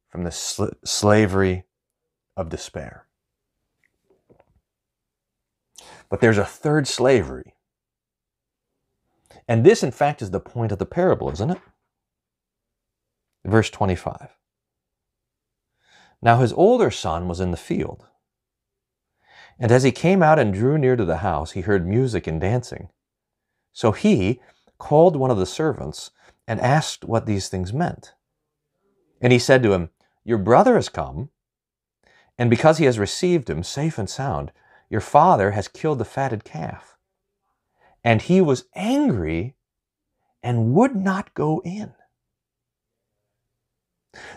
from 0.09 0.23
the 0.23 0.31
sl- 0.31 0.65
slavery 0.85 1.65
of 2.37 2.49
despair. 2.49 3.07
But 6.09 6.21
there's 6.21 6.37
a 6.37 6.45
third 6.45 6.87
slavery. 6.87 7.55
And 9.47 9.65
this, 9.65 9.83
in 9.83 9.91
fact, 9.91 10.21
is 10.21 10.31
the 10.31 10.39
point 10.39 10.71
of 10.71 10.77
the 10.77 10.85
parable, 10.85 11.29
isn't 11.31 11.49
it? 11.51 11.59
Verse 13.45 13.69
25. 13.69 14.37
Now 16.21 16.39
his 16.39 16.53
older 16.53 16.91
son 16.91 17.27
was 17.27 17.39
in 17.39 17.51
the 17.51 17.57
field. 17.57 18.05
And 19.59 19.71
as 19.71 19.83
he 19.83 19.91
came 19.91 20.23
out 20.23 20.39
and 20.39 20.53
drew 20.53 20.77
near 20.77 20.95
to 20.95 21.05
the 21.05 21.17
house, 21.17 21.51
he 21.51 21.61
heard 21.61 21.87
music 21.87 22.27
and 22.27 22.41
dancing. 22.41 22.89
So 23.71 23.91
he 23.91 24.39
called 24.77 25.15
one 25.15 25.31
of 25.31 25.37
the 25.37 25.45
servants 25.45 26.11
and 26.47 26.59
asked 26.59 27.05
what 27.05 27.25
these 27.25 27.49
things 27.49 27.73
meant. 27.73 28.13
And 29.21 29.31
he 29.31 29.39
said 29.39 29.63
to 29.63 29.73
him, 29.73 29.89
Your 30.23 30.37
brother 30.37 30.75
has 30.75 30.89
come, 30.89 31.29
and 32.37 32.49
because 32.49 32.77
he 32.77 32.85
has 32.85 32.99
received 32.99 33.49
him 33.49 33.63
safe 33.63 33.97
and 33.97 34.09
sound, 34.09 34.51
your 34.89 35.01
father 35.01 35.51
has 35.51 35.67
killed 35.67 35.99
the 35.99 36.05
fatted 36.05 36.43
calf. 36.43 36.97
And 38.03 38.21
he 38.21 38.41
was 38.41 38.65
angry 38.75 39.55
and 40.43 40.73
would 40.73 40.95
not 40.95 41.33
go 41.33 41.61
in. 41.63 41.93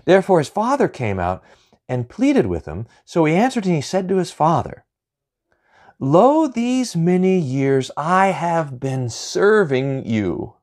Therefore 0.04 0.38
his 0.38 0.48
father 0.48 0.88
came 0.88 1.18
out 1.18 1.42
and 1.88 2.08
pleaded 2.08 2.46
with 2.46 2.66
him. 2.66 2.86
So 3.04 3.24
he 3.24 3.34
answered 3.34 3.66
and 3.66 3.74
he 3.74 3.80
said 3.80 4.08
to 4.08 4.16
his 4.16 4.30
father, 4.30 4.85
Lo, 5.98 6.46
these 6.46 6.94
many 6.94 7.38
years 7.38 7.90
I 7.96 8.28
have 8.28 8.78
been 8.78 9.08
serving 9.08 10.04
you. 10.04 10.54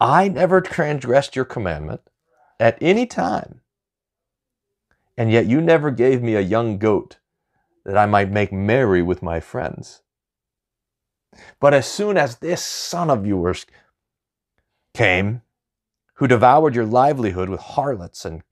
I 0.00 0.26
never 0.28 0.60
transgressed 0.60 1.36
your 1.36 1.44
commandment 1.44 2.00
at 2.58 2.76
any 2.80 3.06
time. 3.06 3.60
And 5.16 5.30
yet 5.30 5.46
you 5.46 5.60
never 5.60 5.92
gave 5.92 6.20
me 6.20 6.34
a 6.34 6.40
young 6.40 6.78
goat 6.78 7.18
that 7.84 7.96
I 7.96 8.06
might 8.06 8.32
make 8.32 8.52
merry 8.52 9.02
with 9.02 9.22
my 9.22 9.38
friends. 9.38 10.02
But 11.60 11.74
as 11.74 11.86
soon 11.86 12.16
as 12.16 12.38
this 12.38 12.62
son 12.62 13.08
of 13.08 13.24
yours 13.24 13.66
came, 14.94 15.42
who 16.14 16.26
devoured 16.26 16.74
your 16.74 16.86
livelihood 16.86 17.48
with 17.48 17.60
harlots, 17.60 18.24
and 18.24 18.42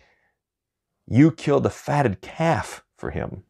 you 1.06 1.32
killed 1.32 1.66
a 1.66 1.70
fatted 1.70 2.20
calf 2.20 2.84
for 2.96 3.10
him, 3.10 3.44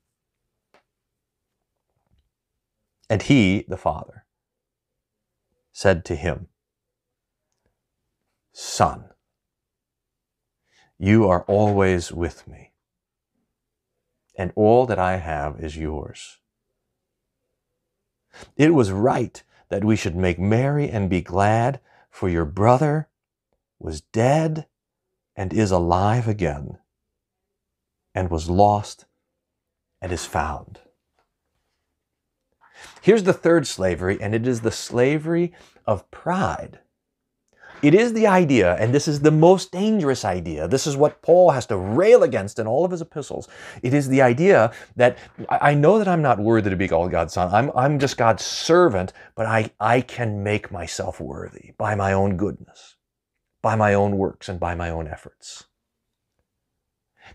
And 3.12 3.20
he, 3.20 3.66
the 3.68 3.76
Father, 3.76 4.24
said 5.70 6.02
to 6.06 6.16
him, 6.16 6.48
Son, 8.54 9.10
you 10.96 11.28
are 11.28 11.42
always 11.42 12.10
with 12.10 12.48
me, 12.48 12.72
and 14.34 14.50
all 14.56 14.86
that 14.86 14.98
I 14.98 15.16
have 15.16 15.60
is 15.62 15.76
yours. 15.76 16.38
It 18.56 18.72
was 18.72 18.90
right 18.90 19.42
that 19.68 19.84
we 19.84 19.94
should 19.94 20.16
make 20.16 20.38
merry 20.38 20.88
and 20.88 21.10
be 21.10 21.20
glad, 21.20 21.80
for 22.08 22.30
your 22.30 22.46
brother 22.46 23.10
was 23.78 24.00
dead 24.00 24.64
and 25.36 25.52
is 25.52 25.70
alive 25.70 26.26
again, 26.26 26.78
and 28.14 28.30
was 28.30 28.48
lost 28.48 29.04
and 30.00 30.12
is 30.12 30.24
found. 30.24 30.80
Here's 33.02 33.24
the 33.24 33.32
third 33.32 33.66
slavery, 33.66 34.16
and 34.20 34.32
it 34.32 34.46
is 34.46 34.60
the 34.60 34.70
slavery 34.70 35.52
of 35.86 36.08
pride. 36.12 36.78
It 37.82 37.94
is 37.94 38.12
the 38.12 38.28
idea, 38.28 38.76
and 38.76 38.94
this 38.94 39.08
is 39.08 39.20
the 39.20 39.32
most 39.32 39.72
dangerous 39.72 40.24
idea. 40.24 40.68
This 40.68 40.86
is 40.86 40.96
what 40.96 41.20
Paul 41.20 41.50
has 41.50 41.66
to 41.66 41.76
rail 41.76 42.22
against 42.22 42.60
in 42.60 42.68
all 42.68 42.84
of 42.84 42.92
his 42.92 43.00
epistles. 43.00 43.48
It 43.82 43.92
is 43.92 44.08
the 44.08 44.22
idea 44.22 44.72
that 44.94 45.18
I 45.48 45.74
know 45.74 45.98
that 45.98 46.06
I'm 46.06 46.22
not 46.22 46.38
worthy 46.38 46.70
to 46.70 46.76
be 46.76 46.86
called 46.86 47.10
God's 47.10 47.34
son. 47.34 47.52
I'm, 47.52 47.72
I'm 47.74 47.98
just 47.98 48.16
God's 48.16 48.44
servant, 48.44 49.12
but 49.34 49.46
I, 49.46 49.72
I 49.80 50.00
can 50.00 50.44
make 50.44 50.70
myself 50.70 51.20
worthy 51.20 51.72
by 51.76 51.96
my 51.96 52.12
own 52.12 52.36
goodness, 52.36 52.98
by 53.62 53.74
my 53.74 53.94
own 53.94 54.16
works, 54.16 54.48
and 54.48 54.60
by 54.60 54.76
my 54.76 54.90
own 54.90 55.08
efforts. 55.08 55.64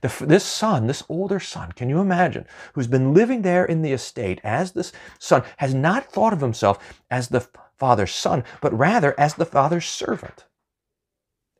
The, 0.01 0.25
this 0.25 0.45
son, 0.45 0.87
this 0.87 1.03
older 1.09 1.39
son, 1.39 1.71
can 1.71 1.89
you 1.89 1.99
imagine, 1.99 2.45
who's 2.73 2.87
been 2.87 3.13
living 3.13 3.41
there 3.41 3.65
in 3.65 3.81
the 3.81 3.93
estate 3.93 4.39
as 4.43 4.71
this 4.71 4.91
son, 5.19 5.43
has 5.57 5.73
not 5.73 6.11
thought 6.11 6.33
of 6.33 6.41
himself 6.41 7.01
as 7.09 7.29
the 7.29 7.47
father's 7.77 8.13
son, 8.13 8.43
but 8.61 8.77
rather 8.77 9.19
as 9.19 9.35
the 9.35 9.45
father's 9.45 9.85
servant. 9.85 10.45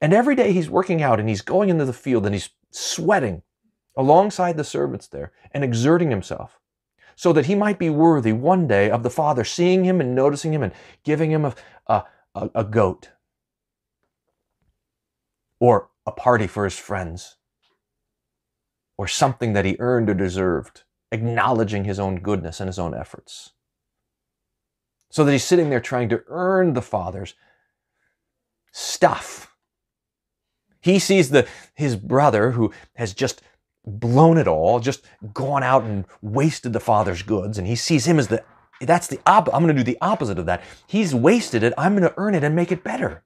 And 0.01 0.13
every 0.13 0.35
day 0.35 0.51
he's 0.51 0.69
working 0.69 1.01
out 1.01 1.19
and 1.19 1.27
he's 1.27 1.41
going 1.41 1.69
into 1.69 1.85
the 1.85 1.93
field 1.93 2.25
and 2.25 2.35
he's 2.35 2.49
sweating 2.71 3.41
alongside 3.95 4.57
the 4.57 4.63
servants 4.63 5.07
there 5.07 5.31
and 5.51 5.63
exerting 5.63 6.11
himself 6.11 6.59
so 7.15 7.33
that 7.33 7.47
he 7.47 7.55
might 7.55 7.79
be 7.79 7.89
worthy 7.89 8.31
one 8.31 8.67
day 8.67 8.91
of 8.91 9.01
the 9.01 9.09
father 9.09 9.43
seeing 9.43 9.83
him 9.83 9.99
and 9.99 10.13
noticing 10.13 10.53
him 10.53 10.61
and 10.61 10.73
giving 11.03 11.31
him 11.31 11.45
a, 11.45 11.55
a, 11.87 12.03
a, 12.35 12.49
a 12.55 12.63
goat 12.63 13.09
or 15.59 15.89
a 16.05 16.11
party 16.11 16.45
for 16.45 16.63
his 16.63 16.77
friends 16.77 17.37
or 18.97 19.07
something 19.07 19.53
that 19.53 19.65
he 19.65 19.75
earned 19.79 20.09
or 20.09 20.13
deserved, 20.13 20.83
acknowledging 21.11 21.83
his 21.83 21.99
own 21.99 22.19
goodness 22.19 22.59
and 22.59 22.67
his 22.67 22.79
own 22.79 22.93
efforts. 22.93 23.51
So 25.09 25.23
that 25.23 25.31
he's 25.31 25.43
sitting 25.43 25.69
there 25.69 25.79
trying 25.79 26.09
to 26.09 26.23
earn 26.27 26.73
the 26.73 26.81
Father's 26.81 27.35
stuff. 28.71 29.55
He 30.81 30.99
sees 30.99 31.29
the, 31.29 31.47
his 31.75 31.95
brother 31.95 32.51
who 32.51 32.73
has 32.95 33.13
just 33.13 33.41
blown 33.85 34.37
it 34.37 34.47
all, 34.47 34.79
just 34.79 35.05
gone 35.33 35.63
out 35.63 35.83
and 35.83 36.05
wasted 36.21 36.73
the 36.73 36.79
Father's 36.79 37.21
goods, 37.21 37.57
and 37.57 37.67
he 37.67 37.75
sees 37.75 38.05
him 38.05 38.19
as 38.19 38.27
the 38.27 38.43
that's 38.81 39.07
the 39.07 39.19
op- 39.25 39.51
I'm 39.53 39.63
going 39.63 39.75
to 39.75 39.83
do 39.83 39.91
the 39.91 39.97
opposite 40.01 40.37
of 40.37 40.45
that. 40.45 40.61
He's 40.85 41.15
wasted 41.15 41.63
it. 41.63 41.73
I'm 41.77 41.97
going 41.97 42.07
to 42.07 42.13
earn 42.17 42.35
it 42.35 42.43
and 42.43 42.55
make 42.55 42.71
it 42.71 42.83
better. 42.83 43.23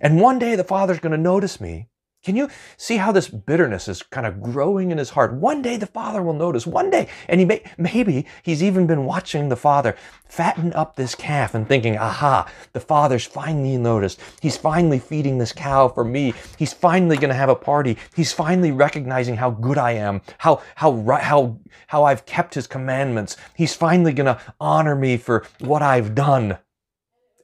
And 0.00 0.20
one 0.20 0.38
day 0.38 0.54
the 0.54 0.64
Father's 0.64 1.00
going 1.00 1.12
to 1.12 1.18
notice 1.18 1.60
me 1.60 1.88
can 2.24 2.34
you 2.34 2.48
see 2.76 2.96
how 2.96 3.12
this 3.12 3.28
bitterness 3.28 3.86
is 3.86 4.02
kind 4.02 4.26
of 4.26 4.42
growing 4.42 4.90
in 4.90 4.98
his 4.98 5.10
heart? 5.10 5.34
One 5.34 5.62
day 5.62 5.76
the 5.76 5.86
father 5.86 6.20
will 6.20 6.34
notice, 6.34 6.66
one 6.66 6.90
day, 6.90 7.08
and 7.28 7.38
he 7.38 7.46
may, 7.46 7.62
maybe 7.78 8.26
he's 8.42 8.62
even 8.62 8.88
been 8.88 9.04
watching 9.04 9.48
the 9.48 9.56
father 9.56 9.96
fatten 10.24 10.72
up 10.72 10.96
this 10.96 11.14
calf 11.14 11.54
and 11.54 11.66
thinking, 11.66 11.96
aha, 11.96 12.50
the 12.72 12.80
father's 12.80 13.24
finally 13.24 13.76
noticed. 13.76 14.20
He's 14.42 14.56
finally 14.56 14.98
feeding 14.98 15.38
this 15.38 15.52
cow 15.52 15.88
for 15.88 16.04
me. 16.04 16.34
He's 16.58 16.72
finally 16.72 17.16
going 17.16 17.30
to 17.30 17.34
have 17.34 17.48
a 17.48 17.54
party. 17.54 17.96
He's 18.16 18.32
finally 18.32 18.72
recognizing 18.72 19.36
how 19.36 19.50
good 19.50 19.78
I 19.78 19.92
am, 19.92 20.20
how, 20.38 20.60
how, 20.74 21.00
how, 21.20 21.60
how 21.86 22.04
I've 22.04 22.26
kept 22.26 22.54
his 22.54 22.66
commandments. 22.66 23.36
He's 23.54 23.74
finally 23.74 24.12
going 24.12 24.26
to 24.26 24.40
honor 24.60 24.96
me 24.96 25.18
for 25.18 25.46
what 25.60 25.82
I've 25.82 26.16
done. 26.16 26.58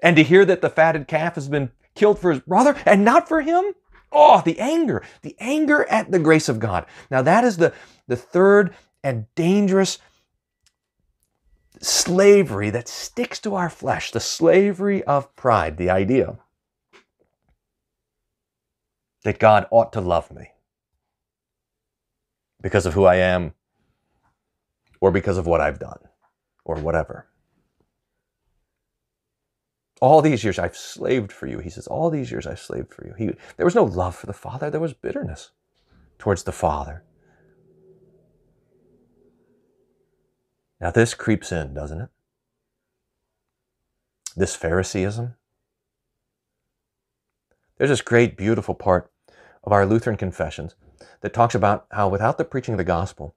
And 0.03 0.17
to 0.17 0.25
hear 0.25 0.45
that 0.45 0.63
the 0.63 0.69
fatted 0.69 1.07
calf 1.07 1.37
has 1.37 1.49
been 1.49 1.71
killed 1.95 2.19
for 2.19 2.33
his 2.33 2.41
brother 2.41 2.77
and 2.85 3.05
not 3.05 3.29
for 3.29 3.41
him? 3.41 3.65
Oh, 4.15 4.43
the 4.45 4.61
anger, 4.61 5.03
the 5.23 5.37
anger 5.41 5.85
at 5.91 6.11
the 6.11 6.21
grace 6.21 6.49
of 6.49 6.61
God. 6.61 6.87
Now, 7.11 7.21
that 7.23 7.43
is 7.43 7.57
the, 7.57 7.75
the 8.07 8.17
third 8.17 8.75
and 9.03 9.27
dangerous 9.35 9.99
slavery 11.81 12.71
that 12.71 12.89
sticks 12.89 13.41
to 13.41 13.57
our 13.57 13.69
flesh, 13.69 14.13
the 14.13 14.21
slavery 14.21 15.03
of 15.05 15.35
pride, 15.35 15.77
the 15.77 15.91
idea 15.91 16.39
that 19.25 19.39
God 19.39 19.67
ought 19.71 19.93
to 19.95 20.01
love 20.01 20.31
me 20.31 20.51
because 22.63 22.87
of 22.87 22.95
who 22.95 23.05
I 23.05 23.17
am 23.17 23.55
or 25.01 25.11
because 25.11 25.39
of 25.39 25.47
what 25.47 25.61
I've 25.61 25.79
done 25.79 25.99
or 26.65 26.77
whatever. 26.77 27.27
All 30.01 30.21
these 30.21 30.45
years 30.45 30.59
I've 30.59 30.77
slaved 30.77 31.33
for 31.33 31.47
you. 31.47 31.59
He 31.61 31.71
says, 31.71 31.87
All 31.87 32.11
these 32.11 32.31
years 32.31 32.47
I've 32.47 32.61
slaved 32.61 32.93
for 32.93 33.07
you. 33.07 33.15
He, 33.17 33.35
there 33.57 33.67
was 33.67 33.75
no 33.75 33.85
love 33.85 34.15
for 34.15 34.27
the 34.27 34.33
Father, 34.33 34.71
there 34.71 34.81
was 34.81 34.93
bitterness 34.93 35.51
towards 36.19 36.43
the 36.45 36.53
Father. 36.53 37.05
Now, 40.81 40.91
this 40.91 41.15
creeps 41.15 41.53
in, 41.53 41.73
doesn't 41.73 42.01
it? 42.01 42.09
This 44.37 44.57
Phariseeism. 44.57 45.35
There's 47.79 47.91
this 47.91 48.03
great, 48.03 48.37
beautiful 48.37 48.75
part 48.75 49.11
of 49.63 49.73
our 49.73 49.87
Lutheran 49.87 50.17
confessions 50.17 50.75
that 51.23 51.33
talks 51.33 51.55
about 51.55 51.87
how 51.91 52.09
without 52.09 52.37
the 52.39 52.45
preaching 52.45 52.75
of 52.75 52.79
the 52.79 52.85
gospel, 52.85 53.35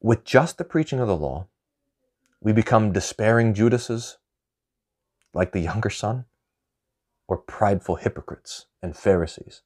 with 0.00 0.24
just 0.24 0.58
the 0.58 0.64
preaching 0.64 0.98
of 0.98 1.08
the 1.08 1.16
law, 1.16 1.46
we 2.40 2.52
become 2.52 2.92
despairing 2.92 3.54
Judases, 3.54 4.16
like 5.32 5.52
the 5.52 5.60
younger 5.60 5.90
son, 5.90 6.24
or 7.28 7.36
prideful 7.36 7.96
hypocrites 7.96 8.66
and 8.82 8.96
Pharisees, 8.96 9.62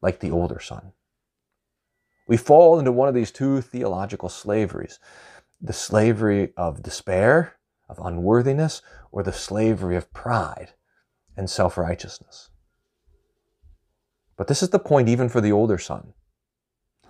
like 0.00 0.20
the 0.20 0.30
older 0.30 0.60
son. 0.60 0.92
We 2.26 2.36
fall 2.36 2.78
into 2.78 2.92
one 2.92 3.08
of 3.08 3.14
these 3.14 3.30
two 3.30 3.60
theological 3.60 4.28
slaveries 4.28 4.98
the 5.60 5.72
slavery 5.72 6.52
of 6.56 6.84
despair, 6.84 7.56
of 7.88 7.98
unworthiness, 7.98 8.80
or 9.10 9.24
the 9.24 9.32
slavery 9.32 9.96
of 9.96 10.12
pride 10.12 10.74
and 11.36 11.50
self 11.50 11.76
righteousness. 11.76 12.50
But 14.36 14.46
this 14.46 14.62
is 14.62 14.70
the 14.70 14.78
point 14.78 15.08
even 15.08 15.28
for 15.28 15.40
the 15.40 15.50
older 15.50 15.78
son. 15.78 16.12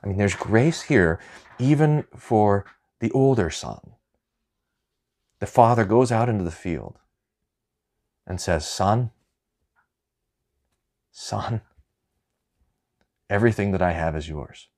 I 0.02 0.06
mean, 0.06 0.16
there's 0.16 0.34
grace 0.34 0.82
here 0.82 1.20
even 1.58 2.04
for 2.16 2.64
the 3.00 3.10
older 3.10 3.50
son. 3.50 3.92
The 5.40 5.46
father 5.46 5.84
goes 5.84 6.10
out 6.10 6.28
into 6.28 6.44
the 6.44 6.50
field 6.50 6.98
and 8.28 8.38
says, 8.40 8.68
Son, 8.68 9.10
son, 11.10 11.62
everything 13.30 13.72
that 13.72 13.82
I 13.82 13.92
have 13.92 14.14
is 14.14 14.28
yours. 14.28 14.68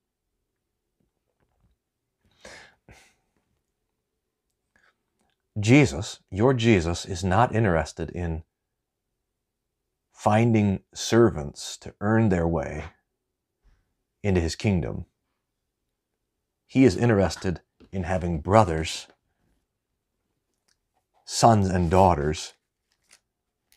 Jesus, 5.59 6.21
your 6.31 6.55
Jesus, 6.55 7.05
is 7.05 7.25
not 7.25 7.55
interested 7.55 8.09
in 8.11 8.45
finding 10.13 10.81
servants 10.95 11.77
to 11.79 11.93
earn 12.01 12.29
their 12.29 12.47
way 12.47 12.85
into 14.23 14.41
his 14.41 14.55
kingdom. 14.55 15.07
He 16.69 16.85
is 16.85 16.97
interested 16.97 17.63
in 17.91 18.05
having 18.05 18.41
brothers, 18.41 19.09
sons, 21.25 21.69
and 21.69 21.91
daughters 21.91 22.55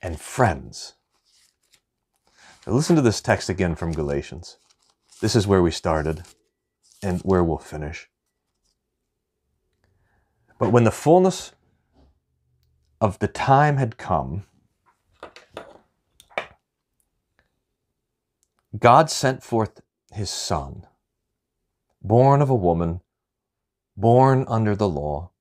and 0.03 0.19
friends. 0.19 0.93
Now 2.67 2.73
listen 2.73 2.97
to 2.97 3.01
this 3.01 3.21
text 3.21 3.49
again 3.49 3.73
from 3.73 3.93
Galatians. 3.93 4.57
This 5.21 5.35
is 5.35 5.47
where 5.47 5.63
we 5.63 5.71
started 5.71 6.23
and 7.01 7.21
where 7.21 7.43
we'll 7.43 7.57
finish. 7.57 8.09
But 10.59 10.71
when 10.71 10.83
the 10.83 10.91
fullness 10.91 11.53
of 12.99 13.19
the 13.19 13.27
time 13.29 13.77
had 13.77 13.97
come, 13.97 14.43
God 18.77 19.09
sent 19.09 19.41
forth 19.41 19.81
his 20.11 20.29
Son, 20.29 20.85
born 22.01 22.41
of 22.41 22.49
a 22.49 22.55
woman, 22.55 23.01
born 23.95 24.45
under 24.47 24.75
the 24.75 24.89
law, 24.89 25.31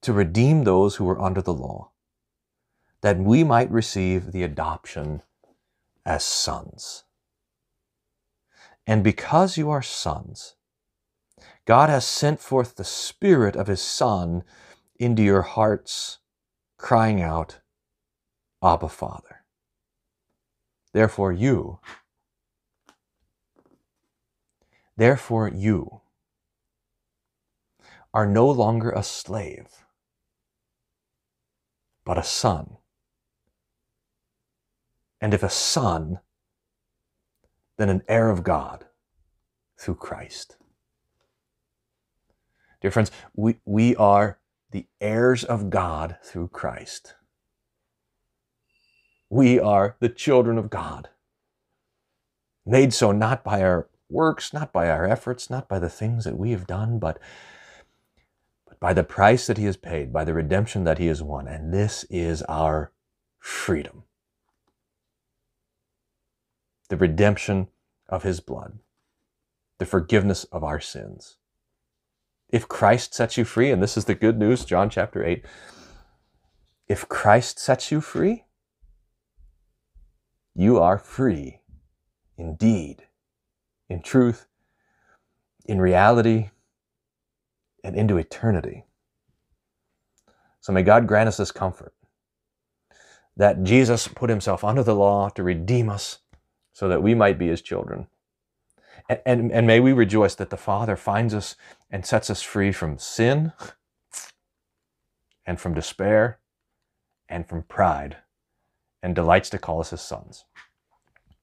to 0.00 0.12
redeem 0.12 0.64
those 0.64 0.96
who 0.96 1.04
were 1.04 1.20
under 1.20 1.42
the 1.42 1.54
law 1.54 1.91
that 3.02 3.18
we 3.18 3.44
might 3.44 3.70
receive 3.70 4.32
the 4.32 4.42
adoption 4.42 5.22
as 6.06 6.24
sons. 6.24 7.04
And 8.86 9.04
because 9.04 9.56
you 9.56 9.70
are 9.70 9.82
sons, 9.82 10.54
God 11.66 11.88
has 11.88 12.06
sent 12.06 12.40
forth 12.40 12.76
the 12.76 12.84
Spirit 12.84 13.54
of 13.56 13.68
His 13.68 13.82
Son 13.82 14.42
into 14.98 15.22
your 15.22 15.42
hearts, 15.42 16.18
crying 16.78 17.20
out, 17.22 17.60
Abba, 18.62 18.88
Father. 18.88 19.44
Therefore, 20.92 21.32
you, 21.32 21.78
therefore, 24.96 25.48
you 25.48 26.00
are 28.14 28.26
no 28.26 28.48
longer 28.48 28.90
a 28.90 29.02
slave 29.02 29.68
but 32.04 32.18
a 32.18 32.22
son. 32.22 32.76
And 35.22 35.32
if 35.32 35.44
a 35.44 35.48
son, 35.48 36.18
then 37.78 37.88
an 37.88 38.02
heir 38.08 38.28
of 38.28 38.42
God 38.42 38.86
through 39.78 39.94
Christ. 39.94 40.56
Dear 42.80 42.90
friends, 42.90 43.12
we, 43.36 43.58
we 43.64 43.94
are 43.94 44.40
the 44.72 44.86
heirs 45.00 45.44
of 45.44 45.70
God 45.70 46.16
through 46.24 46.48
Christ. 46.48 47.14
We 49.30 49.60
are 49.60 49.96
the 50.00 50.08
children 50.08 50.58
of 50.58 50.70
God, 50.70 51.08
made 52.66 52.92
so 52.92 53.12
not 53.12 53.44
by 53.44 53.62
our 53.62 53.88
works, 54.10 54.52
not 54.52 54.72
by 54.72 54.90
our 54.90 55.06
efforts, 55.06 55.48
not 55.48 55.68
by 55.68 55.78
the 55.78 55.88
things 55.88 56.24
that 56.24 56.36
we 56.36 56.50
have 56.50 56.66
done, 56.66 56.98
but, 56.98 57.20
but 58.66 58.80
by 58.80 58.92
the 58.92 59.04
price 59.04 59.46
that 59.46 59.56
He 59.56 59.66
has 59.66 59.76
paid, 59.76 60.12
by 60.12 60.24
the 60.24 60.34
redemption 60.34 60.82
that 60.82 60.98
He 60.98 61.06
has 61.06 61.22
won. 61.22 61.46
And 61.46 61.72
this 61.72 62.04
is 62.10 62.42
our 62.42 62.90
freedom 63.38 64.02
the 66.92 66.98
redemption 66.98 67.68
of 68.06 68.22
His 68.22 68.40
blood, 68.40 68.78
the 69.78 69.86
forgiveness 69.86 70.44
of 70.52 70.62
our 70.62 70.78
sins. 70.78 71.38
If 72.50 72.68
Christ 72.68 73.14
sets 73.14 73.38
you 73.38 73.46
free, 73.46 73.70
and 73.70 73.82
this 73.82 73.96
is 73.96 74.04
the 74.04 74.14
good 74.14 74.38
news, 74.38 74.66
John 74.66 74.90
chapter 74.90 75.24
8, 75.24 75.42
if 76.88 77.08
Christ 77.08 77.58
sets 77.58 77.90
you 77.90 78.02
free, 78.02 78.44
you 80.54 80.78
are 80.80 80.98
free 80.98 81.60
indeed, 82.36 83.04
in 83.88 84.02
truth, 84.02 84.46
in 85.64 85.80
reality, 85.80 86.50
and 87.82 87.96
into 87.96 88.18
eternity. 88.18 88.84
So 90.60 90.74
may 90.74 90.82
God 90.82 91.06
grant 91.06 91.28
us 91.28 91.38
this 91.38 91.52
comfort 91.52 91.94
that 93.34 93.62
Jesus 93.62 94.08
put 94.08 94.28
himself 94.28 94.62
under 94.62 94.82
the 94.82 94.94
law 94.94 95.30
to 95.30 95.42
redeem 95.42 95.88
us 95.88 96.18
so 96.72 96.88
that 96.88 97.02
we 97.02 97.14
might 97.14 97.38
be 97.38 97.48
his 97.48 97.62
children. 97.62 98.06
And, 99.08 99.20
and, 99.26 99.52
and 99.52 99.66
may 99.66 99.80
we 99.80 99.92
rejoice 99.92 100.34
that 100.36 100.50
the 100.50 100.56
Father 100.56 100.96
finds 100.96 101.34
us 101.34 101.56
and 101.90 102.06
sets 102.06 102.30
us 102.30 102.42
free 102.42 102.72
from 102.72 102.98
sin 102.98 103.52
and 105.46 105.60
from 105.60 105.74
despair 105.74 106.38
and 107.28 107.48
from 107.48 107.62
pride 107.64 108.18
and 109.02 109.14
delights 109.14 109.50
to 109.50 109.58
call 109.58 109.80
us 109.80 109.90
his 109.90 110.00
sons. 110.00 110.44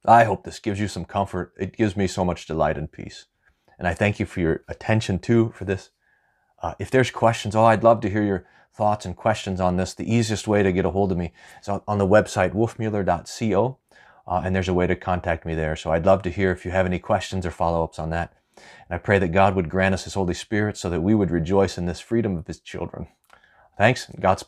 I 0.05 0.23
hope 0.23 0.43
this 0.43 0.59
gives 0.59 0.79
you 0.79 0.87
some 0.87 1.05
comfort. 1.05 1.53
It 1.59 1.75
gives 1.75 1.97
me 1.97 2.07
so 2.07 2.23
much 2.23 2.45
delight 2.45 2.77
and 2.77 2.91
peace. 2.91 3.25
And 3.77 3.87
I 3.87 3.93
thank 3.93 4.19
you 4.19 4.25
for 4.25 4.39
your 4.39 4.63
attention 4.67 5.19
too 5.19 5.51
for 5.55 5.65
this. 5.65 5.89
Uh, 6.61 6.73
if 6.79 6.89
there's 6.89 7.11
questions, 7.11 7.55
oh, 7.55 7.65
I'd 7.65 7.83
love 7.83 8.01
to 8.01 8.09
hear 8.09 8.23
your 8.23 8.45
thoughts 8.73 9.05
and 9.05 9.15
questions 9.15 9.59
on 9.59 9.77
this. 9.77 9.93
The 9.93 10.11
easiest 10.11 10.47
way 10.47 10.63
to 10.63 10.71
get 10.71 10.85
a 10.85 10.89
hold 10.91 11.11
of 11.11 11.17
me 11.17 11.33
is 11.61 11.67
on, 11.67 11.81
on 11.87 11.97
the 11.97 12.07
website 12.07 12.53
wolfmueller.co 12.53 13.77
uh, 14.29 14.41
and 14.45 14.55
there's 14.55 14.69
a 14.69 14.73
way 14.73 14.87
to 14.87 14.95
contact 14.95 15.45
me 15.45 15.55
there. 15.55 15.75
So 15.75 15.91
I'd 15.91 16.05
love 16.05 16.21
to 16.21 16.29
hear 16.29 16.51
if 16.51 16.63
you 16.63 16.71
have 16.71 16.85
any 16.85 16.99
questions 16.99 17.45
or 17.45 17.51
follow 17.51 17.83
ups 17.83 17.99
on 17.99 18.11
that. 18.11 18.33
And 18.55 18.95
I 18.95 18.97
pray 18.99 19.19
that 19.19 19.29
God 19.29 19.55
would 19.55 19.69
grant 19.69 19.95
us 19.95 20.03
His 20.03 20.13
Holy 20.13 20.35
Spirit 20.35 20.77
so 20.77 20.89
that 20.89 21.01
we 21.01 21.15
would 21.15 21.31
rejoice 21.31 21.77
in 21.77 21.87
this 21.87 21.99
freedom 21.99 22.37
of 22.37 22.47
His 22.47 22.59
children. 22.59 23.07
Thanks, 23.77 24.05
God's 24.19 24.43
peace. 24.43 24.47